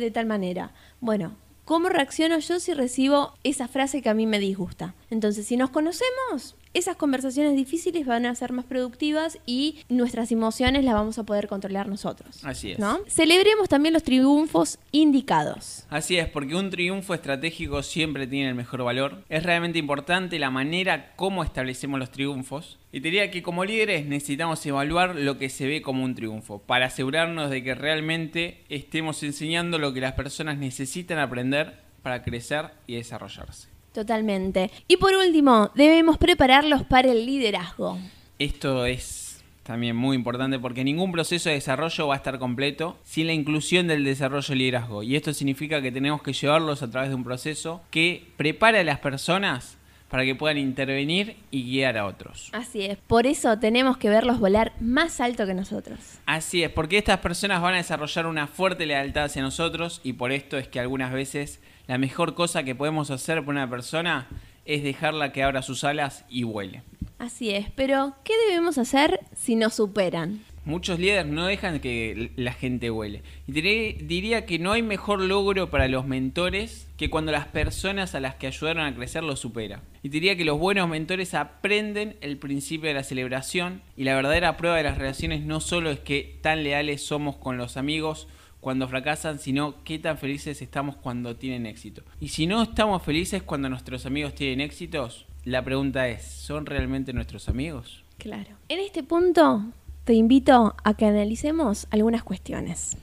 de 0.00 0.10
tal 0.10 0.26
manera. 0.26 0.72
Bueno, 1.00 1.36
¿cómo 1.64 1.88
reacciono 1.88 2.38
yo 2.38 2.60
si 2.60 2.74
recibo 2.74 3.34
esa 3.44 3.68
frase 3.68 4.02
que 4.02 4.08
a 4.08 4.14
mí 4.14 4.26
me 4.26 4.38
disgusta? 4.38 4.94
Entonces, 5.10 5.46
si 5.46 5.56
nos 5.56 5.70
conocemos, 5.70 6.56
esas 6.74 6.96
conversaciones 6.96 7.56
difíciles 7.56 8.04
van 8.04 8.26
a 8.26 8.34
ser 8.34 8.52
más 8.52 8.64
productivas 8.64 9.38
y 9.46 9.78
nuestras 9.88 10.32
emociones 10.32 10.84
las 10.84 10.94
vamos 10.94 11.18
a 11.18 11.22
poder 11.22 11.48
controlar 11.48 11.88
nosotros. 11.88 12.44
Así 12.44 12.72
es. 12.72 12.78
¿no? 12.78 12.98
Celebremos 13.06 13.68
también 13.68 13.94
los 13.94 14.02
triunfos 14.02 14.78
indicados. 14.92 15.86
Así 15.88 16.18
es, 16.18 16.28
porque 16.28 16.56
un 16.56 16.70
triunfo 16.70 17.14
estratégico 17.14 17.82
siempre 17.82 18.26
tiene 18.26 18.48
el 18.48 18.54
mejor 18.54 18.82
valor. 18.82 19.22
Es 19.28 19.44
realmente 19.44 19.78
importante 19.78 20.38
la 20.38 20.50
manera 20.50 21.14
como 21.16 21.44
establecemos 21.44 21.98
los 21.98 22.10
triunfos. 22.10 22.78
Y 22.92 23.00
te 23.00 23.08
diría 23.08 23.30
que 23.30 23.42
como 23.42 23.64
líderes 23.64 24.06
necesitamos 24.06 24.64
evaluar 24.66 25.16
lo 25.16 25.38
que 25.38 25.48
se 25.48 25.66
ve 25.66 25.82
como 25.82 26.04
un 26.04 26.14
triunfo, 26.14 26.60
para 26.60 26.86
asegurarnos 26.86 27.50
de 27.50 27.62
que 27.62 27.74
realmente 27.74 28.64
estemos 28.68 29.22
enseñando 29.22 29.78
lo 29.78 29.92
que 29.92 30.00
las 30.00 30.12
personas 30.12 30.58
necesitan 30.58 31.18
aprender 31.18 31.78
para 32.02 32.22
crecer 32.22 32.70
y 32.86 32.96
desarrollarse. 32.96 33.73
Totalmente. 33.94 34.72
Y 34.88 34.96
por 34.96 35.14
último, 35.14 35.70
debemos 35.76 36.18
prepararlos 36.18 36.82
para 36.82 37.12
el 37.12 37.24
liderazgo. 37.24 37.96
Esto 38.40 38.86
es 38.86 39.44
también 39.62 39.94
muy 39.94 40.16
importante 40.16 40.58
porque 40.58 40.82
ningún 40.82 41.12
proceso 41.12 41.48
de 41.48 41.54
desarrollo 41.54 42.08
va 42.08 42.14
a 42.14 42.16
estar 42.16 42.40
completo 42.40 42.98
sin 43.04 43.28
la 43.28 43.32
inclusión 43.32 43.86
del 43.86 44.02
desarrollo 44.02 44.48
del 44.48 44.58
liderazgo. 44.58 45.04
Y 45.04 45.14
esto 45.14 45.32
significa 45.32 45.80
que 45.80 45.92
tenemos 45.92 46.22
que 46.22 46.32
llevarlos 46.32 46.82
a 46.82 46.90
través 46.90 47.10
de 47.10 47.14
un 47.14 47.22
proceso 47.22 47.82
que 47.92 48.26
prepare 48.36 48.80
a 48.80 48.84
las 48.84 48.98
personas 48.98 49.78
para 50.08 50.24
que 50.24 50.34
puedan 50.34 50.58
intervenir 50.58 51.36
y 51.52 51.62
guiar 51.62 51.96
a 51.96 52.06
otros. 52.06 52.50
Así 52.52 52.82
es. 52.82 52.98
Por 52.98 53.28
eso 53.28 53.60
tenemos 53.60 53.96
que 53.96 54.08
verlos 54.08 54.40
volar 54.40 54.72
más 54.80 55.20
alto 55.20 55.46
que 55.46 55.54
nosotros. 55.54 55.98
Así 56.26 56.64
es, 56.64 56.70
porque 56.70 56.98
estas 56.98 57.20
personas 57.20 57.62
van 57.62 57.74
a 57.74 57.78
desarrollar 57.78 58.26
una 58.26 58.48
fuerte 58.48 58.86
lealtad 58.86 59.24
hacia 59.24 59.42
nosotros 59.42 60.00
y 60.02 60.14
por 60.14 60.32
esto 60.32 60.58
es 60.58 60.66
que 60.66 60.80
algunas 60.80 61.12
veces 61.12 61.60
la 61.86 61.98
mejor 61.98 62.34
cosa 62.34 62.64
que 62.64 62.74
podemos 62.74 63.10
hacer 63.10 63.44
por 63.44 63.54
una 63.54 63.68
persona 63.68 64.28
es 64.64 64.82
dejarla 64.82 65.32
que 65.32 65.42
abra 65.42 65.62
sus 65.62 65.84
alas 65.84 66.24
y 66.28 66.44
vuele. 66.44 66.82
Así 67.18 67.50
es, 67.50 67.70
pero 67.70 68.14
¿qué 68.24 68.32
debemos 68.48 68.78
hacer 68.78 69.20
si 69.36 69.56
nos 69.56 69.74
superan? 69.74 70.40
Muchos 70.64 70.98
líderes 70.98 71.26
no 71.26 71.44
dejan 71.44 71.78
que 71.78 72.30
la 72.36 72.54
gente 72.54 72.90
huele. 72.90 73.22
Y 73.46 73.52
diría 73.52 74.46
que 74.46 74.58
no 74.58 74.72
hay 74.72 74.82
mejor 74.82 75.20
logro 75.20 75.68
para 75.68 75.88
los 75.88 76.06
mentores 76.06 76.88
que 76.96 77.10
cuando 77.10 77.32
las 77.32 77.46
personas 77.46 78.14
a 78.14 78.20
las 78.20 78.36
que 78.36 78.46
ayudaron 78.46 78.86
a 78.86 78.94
crecer 78.94 79.24
lo 79.24 79.36
supera. 79.36 79.82
Y 80.02 80.08
diría 80.08 80.36
que 80.36 80.46
los 80.46 80.58
buenos 80.58 80.88
mentores 80.88 81.34
aprenden 81.34 82.16
el 82.22 82.38
principio 82.38 82.88
de 82.88 82.94
la 82.94 83.04
celebración 83.04 83.82
y 83.94 84.04
la 84.04 84.14
verdadera 84.14 84.56
prueba 84.56 84.78
de 84.78 84.84
las 84.84 84.96
relaciones 84.96 85.42
no 85.42 85.60
solo 85.60 85.90
es 85.90 86.00
que 86.00 86.38
tan 86.40 86.64
leales 86.64 87.04
somos 87.04 87.36
con 87.36 87.58
los 87.58 87.76
amigos 87.76 88.26
cuando 88.64 88.88
fracasan, 88.88 89.38
sino 89.38 89.84
qué 89.84 89.98
tan 89.98 90.16
felices 90.16 90.62
estamos 90.62 90.96
cuando 90.96 91.36
tienen 91.36 91.66
éxito. 91.66 92.02
Y 92.18 92.28
si 92.28 92.46
no 92.46 92.62
estamos 92.62 93.02
felices 93.02 93.42
cuando 93.42 93.68
nuestros 93.68 94.06
amigos 94.06 94.34
tienen 94.34 94.62
éxitos, 94.62 95.26
la 95.44 95.62
pregunta 95.62 96.08
es, 96.08 96.24
¿son 96.24 96.64
realmente 96.64 97.12
nuestros 97.12 97.50
amigos? 97.50 98.02
Claro. 98.16 98.56
En 98.70 98.80
este 98.80 99.02
punto 99.02 99.66
te 100.04 100.14
invito 100.14 100.74
a 100.82 100.94
que 100.94 101.04
analicemos 101.04 101.86
algunas 101.90 102.22
cuestiones. 102.22 102.96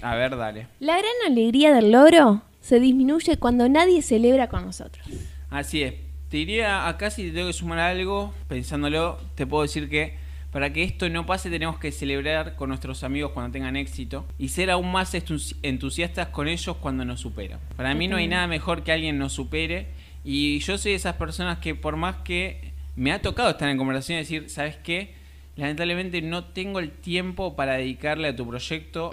A 0.00 0.14
ver, 0.14 0.34
dale. 0.38 0.68
La 0.80 0.96
gran 0.96 1.12
alegría 1.26 1.74
del 1.74 1.92
logro 1.92 2.40
se 2.62 2.80
disminuye 2.80 3.36
cuando 3.36 3.68
nadie 3.68 4.00
celebra 4.00 4.48
con 4.48 4.64
nosotros. 4.64 5.06
Así 5.50 5.82
es. 5.82 5.92
Te 6.30 6.38
diría 6.38 6.88
acá 6.88 7.10
si 7.10 7.24
te 7.24 7.32
tengo 7.32 7.48
que 7.48 7.52
sumar 7.52 7.80
algo, 7.80 8.32
pensándolo, 8.48 9.18
te 9.34 9.46
puedo 9.46 9.64
decir 9.64 9.90
que 9.90 10.16
para 10.52 10.72
que 10.72 10.84
esto 10.84 11.08
no 11.08 11.26
pase 11.26 11.50
tenemos 11.50 11.78
que 11.78 11.90
celebrar 11.90 12.54
con 12.56 12.68
nuestros 12.68 13.02
amigos 13.02 13.32
cuando 13.32 13.52
tengan 13.52 13.74
éxito 13.74 14.26
y 14.38 14.48
ser 14.48 14.70
aún 14.70 14.92
más 14.92 15.14
entusiastas 15.14 16.28
con 16.28 16.46
ellos 16.46 16.76
cuando 16.76 17.04
nos 17.04 17.20
superan. 17.20 17.58
Para 17.76 17.94
mí 17.94 18.06
no 18.06 18.16
hay 18.16 18.28
nada 18.28 18.46
mejor 18.46 18.84
que 18.84 18.92
alguien 18.92 19.18
nos 19.18 19.32
supere 19.32 19.88
y 20.24 20.60
yo 20.60 20.78
soy 20.78 20.92
de 20.92 20.96
esas 20.96 21.16
personas 21.16 21.58
que 21.58 21.74
por 21.74 21.96
más 21.96 22.16
que 22.18 22.72
me 22.94 23.12
ha 23.12 23.22
tocado 23.22 23.50
estar 23.50 23.68
en 23.68 23.78
conversación 23.78 24.18
y 24.18 24.20
decir, 24.20 24.50
¿sabes 24.50 24.76
qué? 24.76 25.20
lamentablemente 25.56 26.22
no 26.22 26.44
tengo 26.44 26.78
el 26.78 26.90
tiempo 26.90 27.54
para 27.54 27.74
dedicarle 27.74 28.28
a 28.28 28.36
tu 28.36 28.46
proyecto 28.46 29.10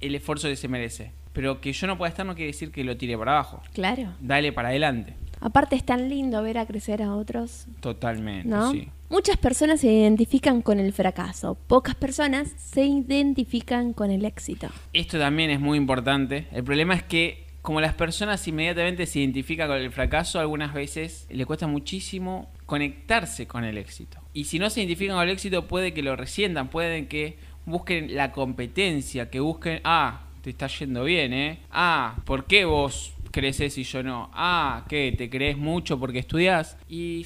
el 0.00 0.14
esfuerzo 0.14 0.48
que 0.48 0.56
se 0.56 0.68
merece. 0.68 1.12
Pero 1.32 1.60
que 1.60 1.72
yo 1.72 1.86
no 1.86 1.98
pueda 1.98 2.08
estar 2.08 2.24
no 2.24 2.34
quiere 2.34 2.52
decir 2.52 2.70
que 2.70 2.82
lo 2.82 2.96
tire 2.96 3.16
para 3.18 3.32
abajo. 3.32 3.62
Claro. 3.74 4.14
Dale 4.20 4.52
para 4.52 4.68
adelante. 4.68 5.14
Aparte 5.40 5.76
es 5.76 5.84
tan 5.84 6.08
lindo 6.08 6.42
ver 6.42 6.56
a 6.56 6.66
crecer 6.66 7.02
a 7.02 7.14
otros. 7.14 7.66
Totalmente, 7.80 8.56
sí. 8.70 8.88
Muchas 9.08 9.36
personas 9.36 9.80
se 9.80 9.92
identifican 9.92 10.62
con 10.62 10.80
el 10.80 10.92
fracaso, 10.92 11.56
pocas 11.68 11.94
personas 11.94 12.52
se 12.56 12.84
identifican 12.84 13.92
con 13.92 14.10
el 14.10 14.24
éxito. 14.24 14.68
Esto 14.92 15.16
también 15.16 15.50
es 15.50 15.60
muy 15.60 15.78
importante. 15.78 16.48
El 16.50 16.64
problema 16.64 16.94
es 16.94 17.04
que 17.04 17.46
como 17.62 17.80
las 17.80 17.94
personas 17.94 18.46
inmediatamente 18.48 19.06
se 19.06 19.20
identifican 19.20 19.68
con 19.68 19.76
el 19.76 19.92
fracaso, 19.92 20.40
algunas 20.40 20.74
veces 20.74 21.28
le 21.30 21.46
cuesta 21.46 21.68
muchísimo 21.68 22.50
conectarse 22.66 23.46
con 23.46 23.64
el 23.64 23.78
éxito. 23.78 24.18
Y 24.32 24.44
si 24.44 24.58
no 24.58 24.70
se 24.70 24.80
identifican 24.80 25.16
con 25.16 25.24
el 25.24 25.30
éxito, 25.30 25.68
puede 25.68 25.94
que 25.94 26.02
lo 26.02 26.16
resientan, 26.16 26.68
pueden 26.68 27.06
que 27.06 27.38
busquen 27.64 28.16
la 28.16 28.32
competencia, 28.32 29.30
que 29.30 29.38
busquen, 29.38 29.80
ah, 29.84 30.26
te 30.42 30.50
está 30.50 30.66
yendo 30.66 31.04
bien, 31.04 31.32
¿eh? 31.32 31.60
Ah, 31.70 32.16
¿por 32.24 32.46
qué 32.46 32.64
vos 32.64 33.12
creces 33.30 33.78
y 33.78 33.84
yo 33.84 34.02
no? 34.02 34.30
Ah, 34.32 34.84
¿qué? 34.88 35.14
¿Te 35.16 35.30
crees 35.30 35.56
mucho 35.56 35.98
porque 36.00 36.18
estudias? 36.18 36.76
Y 36.88 37.24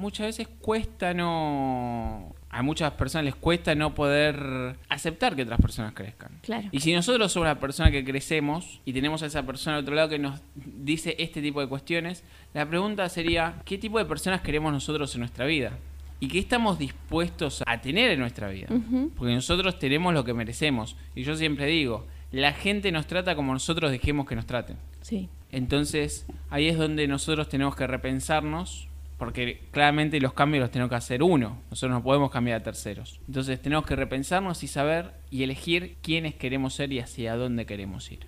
muchas 0.00 0.26
veces 0.26 0.48
cuesta 0.60 1.14
no 1.14 2.34
a 2.48 2.62
muchas 2.62 2.92
personas 2.94 3.26
les 3.26 3.36
cuesta 3.36 3.76
no 3.76 3.94
poder 3.94 4.76
aceptar 4.88 5.36
que 5.36 5.42
otras 5.42 5.60
personas 5.60 5.92
crezcan. 5.92 6.32
Claro. 6.42 6.68
Y 6.72 6.80
si 6.80 6.92
nosotros 6.92 7.30
somos 7.30 7.46
la 7.46 7.60
persona 7.60 7.92
que 7.92 8.04
crecemos 8.04 8.80
y 8.84 8.92
tenemos 8.92 9.22
a 9.22 9.26
esa 9.26 9.44
persona 9.44 9.76
al 9.76 9.82
otro 9.82 9.94
lado 9.94 10.08
que 10.08 10.18
nos 10.18 10.40
dice 10.56 11.14
este 11.18 11.40
tipo 11.40 11.60
de 11.60 11.68
cuestiones, 11.68 12.24
la 12.52 12.68
pregunta 12.68 13.08
sería, 13.08 13.62
¿qué 13.64 13.78
tipo 13.78 13.98
de 13.98 14.04
personas 14.04 14.40
queremos 14.40 14.72
nosotros 14.72 15.14
en 15.14 15.20
nuestra 15.20 15.46
vida? 15.46 15.78
¿Y 16.18 16.26
qué 16.26 16.40
estamos 16.40 16.78
dispuestos 16.78 17.62
a 17.64 17.80
tener 17.80 18.10
en 18.10 18.18
nuestra 18.18 18.48
vida? 18.48 18.68
Porque 19.16 19.32
nosotros 19.32 19.78
tenemos 19.78 20.12
lo 20.12 20.24
que 20.24 20.34
merecemos. 20.34 20.96
Y 21.14 21.22
yo 21.22 21.36
siempre 21.36 21.66
digo, 21.66 22.06
la 22.32 22.52
gente 22.52 22.90
nos 22.90 23.06
trata 23.06 23.36
como 23.36 23.52
nosotros 23.52 23.90
dejemos 23.92 24.26
que 24.26 24.34
nos 24.34 24.44
traten. 24.44 24.76
Sí. 25.02 25.28
Entonces, 25.52 26.26
ahí 26.50 26.68
es 26.68 26.76
donde 26.76 27.06
nosotros 27.06 27.48
tenemos 27.48 27.74
que 27.74 27.86
repensarnos 27.86 28.89
porque 29.20 29.60
claramente 29.70 30.18
los 30.18 30.32
cambios 30.32 30.62
los 30.62 30.70
tenemos 30.70 30.88
que 30.88 30.96
hacer 30.96 31.22
uno, 31.22 31.58
nosotros 31.68 31.92
no 31.92 32.02
podemos 32.02 32.30
cambiar 32.30 32.62
a 32.62 32.62
terceros. 32.62 33.20
Entonces 33.28 33.60
tenemos 33.60 33.84
que 33.84 33.94
repensarnos 33.94 34.64
y 34.64 34.66
saber 34.66 35.10
y 35.30 35.42
elegir 35.42 35.96
quiénes 36.00 36.34
queremos 36.34 36.72
ser 36.72 36.90
y 36.90 37.00
hacia 37.00 37.36
dónde 37.36 37.66
queremos 37.66 38.10
ir. 38.10 38.20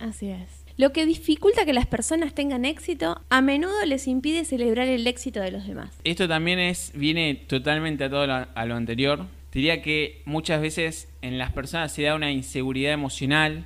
Así 0.00 0.28
es. 0.30 0.64
Lo 0.76 0.92
que 0.92 1.06
dificulta 1.06 1.64
que 1.64 1.72
las 1.72 1.86
personas 1.86 2.34
tengan 2.34 2.64
éxito, 2.64 3.22
a 3.30 3.40
menudo 3.40 3.86
les 3.86 4.08
impide 4.08 4.44
celebrar 4.44 4.88
el 4.88 5.06
éxito 5.06 5.38
de 5.40 5.52
los 5.52 5.64
demás. 5.64 5.96
Esto 6.02 6.26
también 6.26 6.58
es, 6.58 6.90
viene 6.96 7.36
totalmente 7.46 8.02
a 8.02 8.10
todo 8.10 8.26
a 8.52 8.66
lo 8.66 8.74
anterior. 8.74 9.26
Diría 9.52 9.80
que 9.80 10.22
muchas 10.24 10.60
veces 10.60 11.08
en 11.22 11.38
las 11.38 11.52
personas 11.52 11.92
se 11.92 12.02
da 12.02 12.16
una 12.16 12.32
inseguridad 12.32 12.92
emocional, 12.92 13.62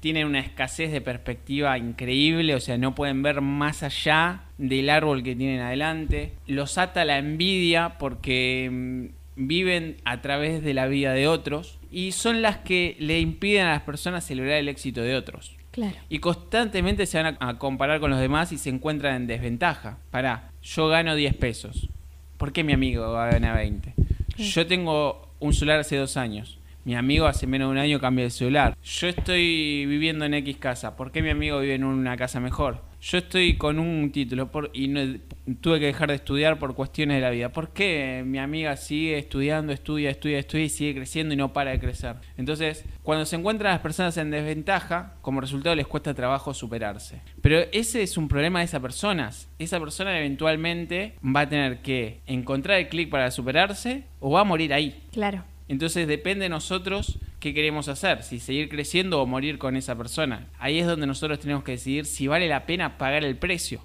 tienen 0.00 0.26
una 0.26 0.40
escasez 0.40 0.92
de 0.92 1.00
perspectiva 1.00 1.76
increíble, 1.78 2.54
o 2.54 2.60
sea, 2.60 2.78
no 2.78 2.94
pueden 2.94 3.22
ver 3.22 3.40
más 3.40 3.82
allá 3.82 4.42
del 4.58 4.90
árbol 4.90 5.22
que 5.22 5.34
tienen 5.34 5.60
adelante. 5.60 6.32
Los 6.46 6.78
ata 6.78 7.04
la 7.04 7.18
envidia 7.18 7.98
porque 7.98 8.68
mm, 8.70 9.46
viven 9.46 9.96
a 10.04 10.20
través 10.20 10.62
de 10.62 10.74
la 10.74 10.86
vida 10.86 11.12
de 11.12 11.28
otros 11.28 11.78
y 11.90 12.12
son 12.12 12.42
las 12.42 12.58
que 12.58 12.96
le 12.98 13.20
impiden 13.20 13.66
a 13.66 13.72
las 13.72 13.82
personas 13.82 14.24
celebrar 14.24 14.58
el 14.58 14.68
éxito 14.68 15.02
de 15.02 15.16
otros. 15.16 15.56
Claro. 15.70 15.96
Y 16.08 16.18
constantemente 16.18 17.06
se 17.06 17.22
van 17.22 17.36
a, 17.40 17.58
comparar 17.58 18.00
con 18.00 18.10
los 18.10 18.20
demás 18.20 18.52
y 18.52 18.58
se 18.58 18.70
encuentran 18.70 19.14
en 19.14 19.26
desventaja. 19.26 19.98
Pará, 20.10 20.50
yo 20.62 20.88
gano 20.88 21.14
10 21.14 21.34
pesos. 21.36 21.88
¿Por 22.36 22.52
qué 22.52 22.64
mi 22.64 22.72
amigo 22.72 23.12
va 23.12 23.28
a 23.28 23.32
ganar 23.32 23.56
20? 23.56 23.94
Yo 24.36 24.66
tengo 24.66 25.28
un 25.40 25.52
celular 25.52 25.80
hace 25.80 25.96
dos 25.96 26.16
años. 26.16 26.58
Mi 26.84 26.94
amigo 26.94 27.26
hace 27.26 27.46
menos 27.46 27.68
de 27.68 27.72
un 27.72 27.78
año 27.78 28.00
cambió 28.00 28.24
de 28.24 28.30
celular. 28.30 28.76
Yo 28.82 29.08
estoy 29.08 29.84
viviendo 29.86 30.24
en 30.24 30.34
X 30.34 30.56
casa. 30.56 30.96
¿Por 30.96 31.12
qué 31.12 31.22
mi 31.22 31.30
amigo 31.30 31.60
vive 31.60 31.74
en 31.74 31.84
una 31.84 32.16
casa 32.16 32.40
mejor? 32.40 32.82
Yo 33.00 33.18
estoy 33.18 33.56
con 33.56 33.78
un 33.78 34.10
título 34.10 34.50
por, 34.50 34.70
y 34.72 34.88
no, 34.88 35.00
tuve 35.60 35.78
que 35.78 35.86
dejar 35.86 36.08
de 36.08 36.16
estudiar 36.16 36.58
por 36.58 36.74
cuestiones 36.74 37.18
de 37.18 37.20
la 37.20 37.30
vida. 37.30 37.52
¿Por 37.52 37.72
qué 37.72 38.24
mi 38.26 38.38
amiga 38.38 38.76
sigue 38.76 39.18
estudiando, 39.18 39.72
estudia, 39.72 40.10
estudia, 40.10 40.38
estudia 40.38 40.64
y 40.64 40.68
sigue 40.68 40.94
creciendo 40.96 41.34
y 41.34 41.36
no 41.36 41.52
para 41.52 41.70
de 41.70 41.78
crecer? 41.78 42.16
Entonces, 42.36 42.84
cuando 43.02 43.24
se 43.24 43.36
encuentran 43.36 43.72
las 43.72 43.80
personas 43.80 44.16
en 44.16 44.30
desventaja, 44.30 45.14
como 45.20 45.40
resultado 45.40 45.76
les 45.76 45.86
cuesta 45.86 46.14
trabajo 46.14 46.52
superarse. 46.54 47.20
Pero 47.40 47.60
ese 47.70 48.02
es 48.02 48.16
un 48.16 48.26
problema 48.28 48.58
de 48.58 48.64
esas 48.64 48.80
personas. 48.80 49.48
Esa 49.58 49.78
persona 49.78 50.18
eventualmente 50.18 51.14
va 51.24 51.40
a 51.40 51.48
tener 51.48 51.82
que 51.82 52.20
encontrar 52.26 52.78
el 52.78 52.88
clic 52.88 53.10
para 53.10 53.30
superarse 53.30 54.04
o 54.18 54.30
va 54.32 54.40
a 54.40 54.44
morir 54.44 54.72
ahí. 54.72 55.02
Claro. 55.12 55.44
Entonces 55.68 56.08
depende 56.08 56.44
de 56.44 56.48
nosotros 56.48 57.18
qué 57.40 57.54
queremos 57.54 57.88
hacer, 57.88 58.22
si 58.22 58.40
seguir 58.40 58.68
creciendo 58.68 59.20
o 59.20 59.26
morir 59.26 59.58
con 59.58 59.76
esa 59.76 59.96
persona. 59.96 60.46
Ahí 60.58 60.78
es 60.78 60.86
donde 60.86 61.06
nosotros 61.06 61.38
tenemos 61.38 61.64
que 61.64 61.72
decidir 61.72 62.06
si 62.06 62.26
vale 62.26 62.48
la 62.48 62.66
pena 62.66 62.98
pagar 62.98 63.24
el 63.24 63.36
precio. 63.36 63.82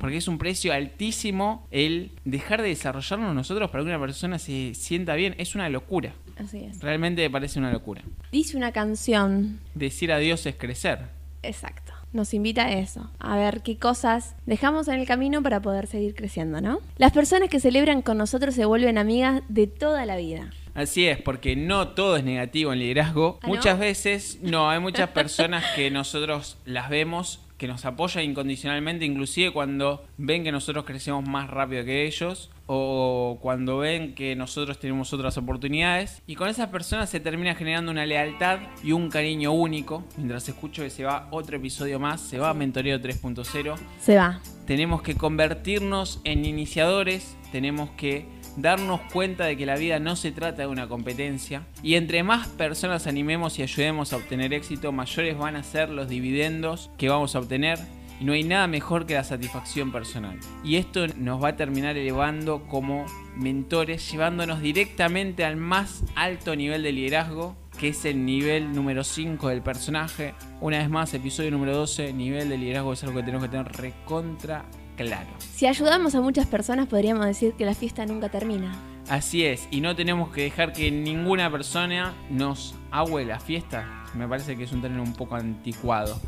Porque 0.00 0.16
es 0.16 0.28
un 0.28 0.38
precio 0.38 0.72
altísimo 0.72 1.66
el 1.70 2.10
dejar 2.24 2.62
de 2.62 2.68
desarrollarnos 2.68 3.34
nosotros 3.34 3.70
para 3.70 3.84
que 3.84 3.90
una 3.90 4.00
persona 4.00 4.38
se 4.38 4.74
sienta 4.74 5.14
bien. 5.14 5.34
Es 5.38 5.54
una 5.54 5.68
locura. 5.68 6.14
Así 6.38 6.64
es. 6.64 6.80
Realmente 6.80 7.22
me 7.22 7.30
parece 7.30 7.58
una 7.58 7.70
locura. 7.70 8.02
Dice 8.32 8.56
una 8.56 8.72
canción. 8.72 9.60
Decir 9.74 10.10
adiós 10.10 10.46
es 10.46 10.56
crecer. 10.56 11.00
Exacto. 11.42 11.92
Nos 12.10 12.32
invita 12.32 12.64
a 12.64 12.72
eso, 12.72 13.10
a 13.18 13.36
ver 13.36 13.60
qué 13.60 13.76
cosas 13.76 14.34
dejamos 14.46 14.88
en 14.88 14.94
el 14.94 15.06
camino 15.06 15.42
para 15.42 15.60
poder 15.60 15.86
seguir 15.86 16.14
creciendo, 16.14 16.62
¿no? 16.62 16.80
Las 16.96 17.12
personas 17.12 17.50
que 17.50 17.60
celebran 17.60 18.00
con 18.00 18.16
nosotros 18.16 18.54
se 18.54 18.64
vuelven 18.64 18.96
amigas 18.96 19.42
de 19.50 19.66
toda 19.66 20.06
la 20.06 20.16
vida. 20.16 20.50
Así 20.78 21.08
es, 21.08 21.20
porque 21.20 21.56
no 21.56 21.88
todo 21.88 22.16
es 22.16 22.22
negativo 22.22 22.72
en 22.72 22.78
liderazgo. 22.78 23.40
¿Ah, 23.42 23.48
muchas 23.48 23.80
veces, 23.80 24.38
no, 24.42 24.70
hay 24.70 24.78
muchas 24.78 25.08
personas 25.20 25.64
que 25.74 25.90
nosotros 25.90 26.56
las 26.64 26.88
vemos 26.88 27.40
que 27.56 27.66
nos 27.66 27.84
apoyan 27.84 28.24
incondicionalmente, 28.24 29.04
inclusive 29.04 29.52
cuando 29.52 30.06
ven 30.16 30.44
que 30.44 30.52
nosotros 30.52 30.84
crecemos 30.84 31.28
más 31.28 31.50
rápido 31.50 31.84
que 31.84 32.06
ellos 32.06 32.50
o 32.66 33.38
cuando 33.42 33.78
ven 33.78 34.14
que 34.14 34.36
nosotros 34.36 34.78
tenemos 34.78 35.12
otras 35.12 35.36
oportunidades. 35.36 36.22
Y 36.28 36.36
con 36.36 36.48
esas 36.48 36.68
personas 36.68 37.10
se 37.10 37.18
termina 37.18 37.56
generando 37.56 37.90
una 37.90 38.06
lealtad 38.06 38.60
y 38.84 38.92
un 38.92 39.10
cariño 39.10 39.50
único. 39.50 40.04
Mientras 40.16 40.48
escucho 40.48 40.82
que 40.82 40.90
se 40.90 41.02
va 41.02 41.26
otro 41.32 41.56
episodio 41.56 41.98
más, 41.98 42.20
se 42.20 42.38
va 42.38 42.54
Mentoreo 42.54 43.00
3.0. 43.00 43.74
Se 44.00 44.16
va. 44.16 44.40
Tenemos 44.64 45.02
que 45.02 45.16
convertirnos 45.16 46.20
en 46.22 46.44
iniciadores, 46.44 47.36
tenemos 47.50 47.90
que 47.90 48.37
darnos 48.60 49.00
cuenta 49.12 49.44
de 49.44 49.56
que 49.56 49.66
la 49.66 49.76
vida 49.76 49.98
no 50.00 50.16
se 50.16 50.32
trata 50.32 50.62
de 50.62 50.68
una 50.68 50.88
competencia 50.88 51.62
y 51.82 51.94
entre 51.94 52.22
más 52.22 52.48
personas 52.48 53.06
animemos 53.06 53.58
y 53.58 53.62
ayudemos 53.62 54.12
a 54.12 54.16
obtener 54.16 54.52
éxito, 54.52 54.92
mayores 54.92 55.38
van 55.38 55.56
a 55.56 55.62
ser 55.62 55.88
los 55.90 56.08
dividendos 56.08 56.90
que 56.98 57.08
vamos 57.08 57.34
a 57.34 57.38
obtener 57.38 57.78
y 58.20 58.24
no 58.24 58.32
hay 58.32 58.42
nada 58.42 58.66
mejor 58.66 59.06
que 59.06 59.14
la 59.14 59.22
satisfacción 59.22 59.92
personal. 59.92 60.38
Y 60.64 60.76
esto 60.76 61.06
nos 61.16 61.42
va 61.42 61.50
a 61.50 61.56
terminar 61.56 61.96
elevando 61.96 62.66
como 62.66 63.06
mentores, 63.36 64.10
llevándonos 64.10 64.60
directamente 64.60 65.44
al 65.44 65.56
más 65.56 66.02
alto 66.16 66.56
nivel 66.56 66.82
de 66.82 66.92
liderazgo 66.92 67.56
que 67.78 67.88
es 67.88 68.04
el 68.04 68.24
nivel 68.24 68.72
número 68.72 69.04
5 69.04 69.48
del 69.48 69.62
personaje. 69.62 70.34
Una 70.60 70.78
vez 70.78 70.90
más, 70.90 71.14
episodio 71.14 71.52
número 71.52 71.76
12, 71.76 72.12
nivel 72.12 72.48
de 72.48 72.58
liderazgo 72.58 72.92
es 72.92 73.04
algo 73.04 73.20
que 73.20 73.22
tenemos 73.22 73.44
que 73.44 73.50
tener 73.50 73.72
recontra 73.72 74.64
claro. 74.98 75.28
Si 75.38 75.66
ayudamos 75.66 76.14
a 76.14 76.20
muchas 76.20 76.46
personas, 76.46 76.88
podríamos 76.88 77.24
decir 77.24 77.54
que 77.54 77.64
la 77.64 77.74
fiesta 77.74 78.04
nunca 78.04 78.28
termina. 78.28 78.76
Así 79.08 79.44
es, 79.44 79.66
y 79.70 79.80
no 79.80 79.96
tenemos 79.96 80.30
que 80.30 80.42
dejar 80.42 80.74
que 80.74 80.90
ninguna 80.90 81.50
persona 81.50 82.12
nos 82.28 82.74
agüe 82.90 83.24
la 83.24 83.40
fiesta. 83.40 84.04
Me 84.14 84.28
parece 84.28 84.56
que 84.56 84.64
es 84.64 84.72
un 84.72 84.82
término 84.82 85.02
un 85.02 85.14
poco 85.14 85.36
anticuado. 85.36 86.20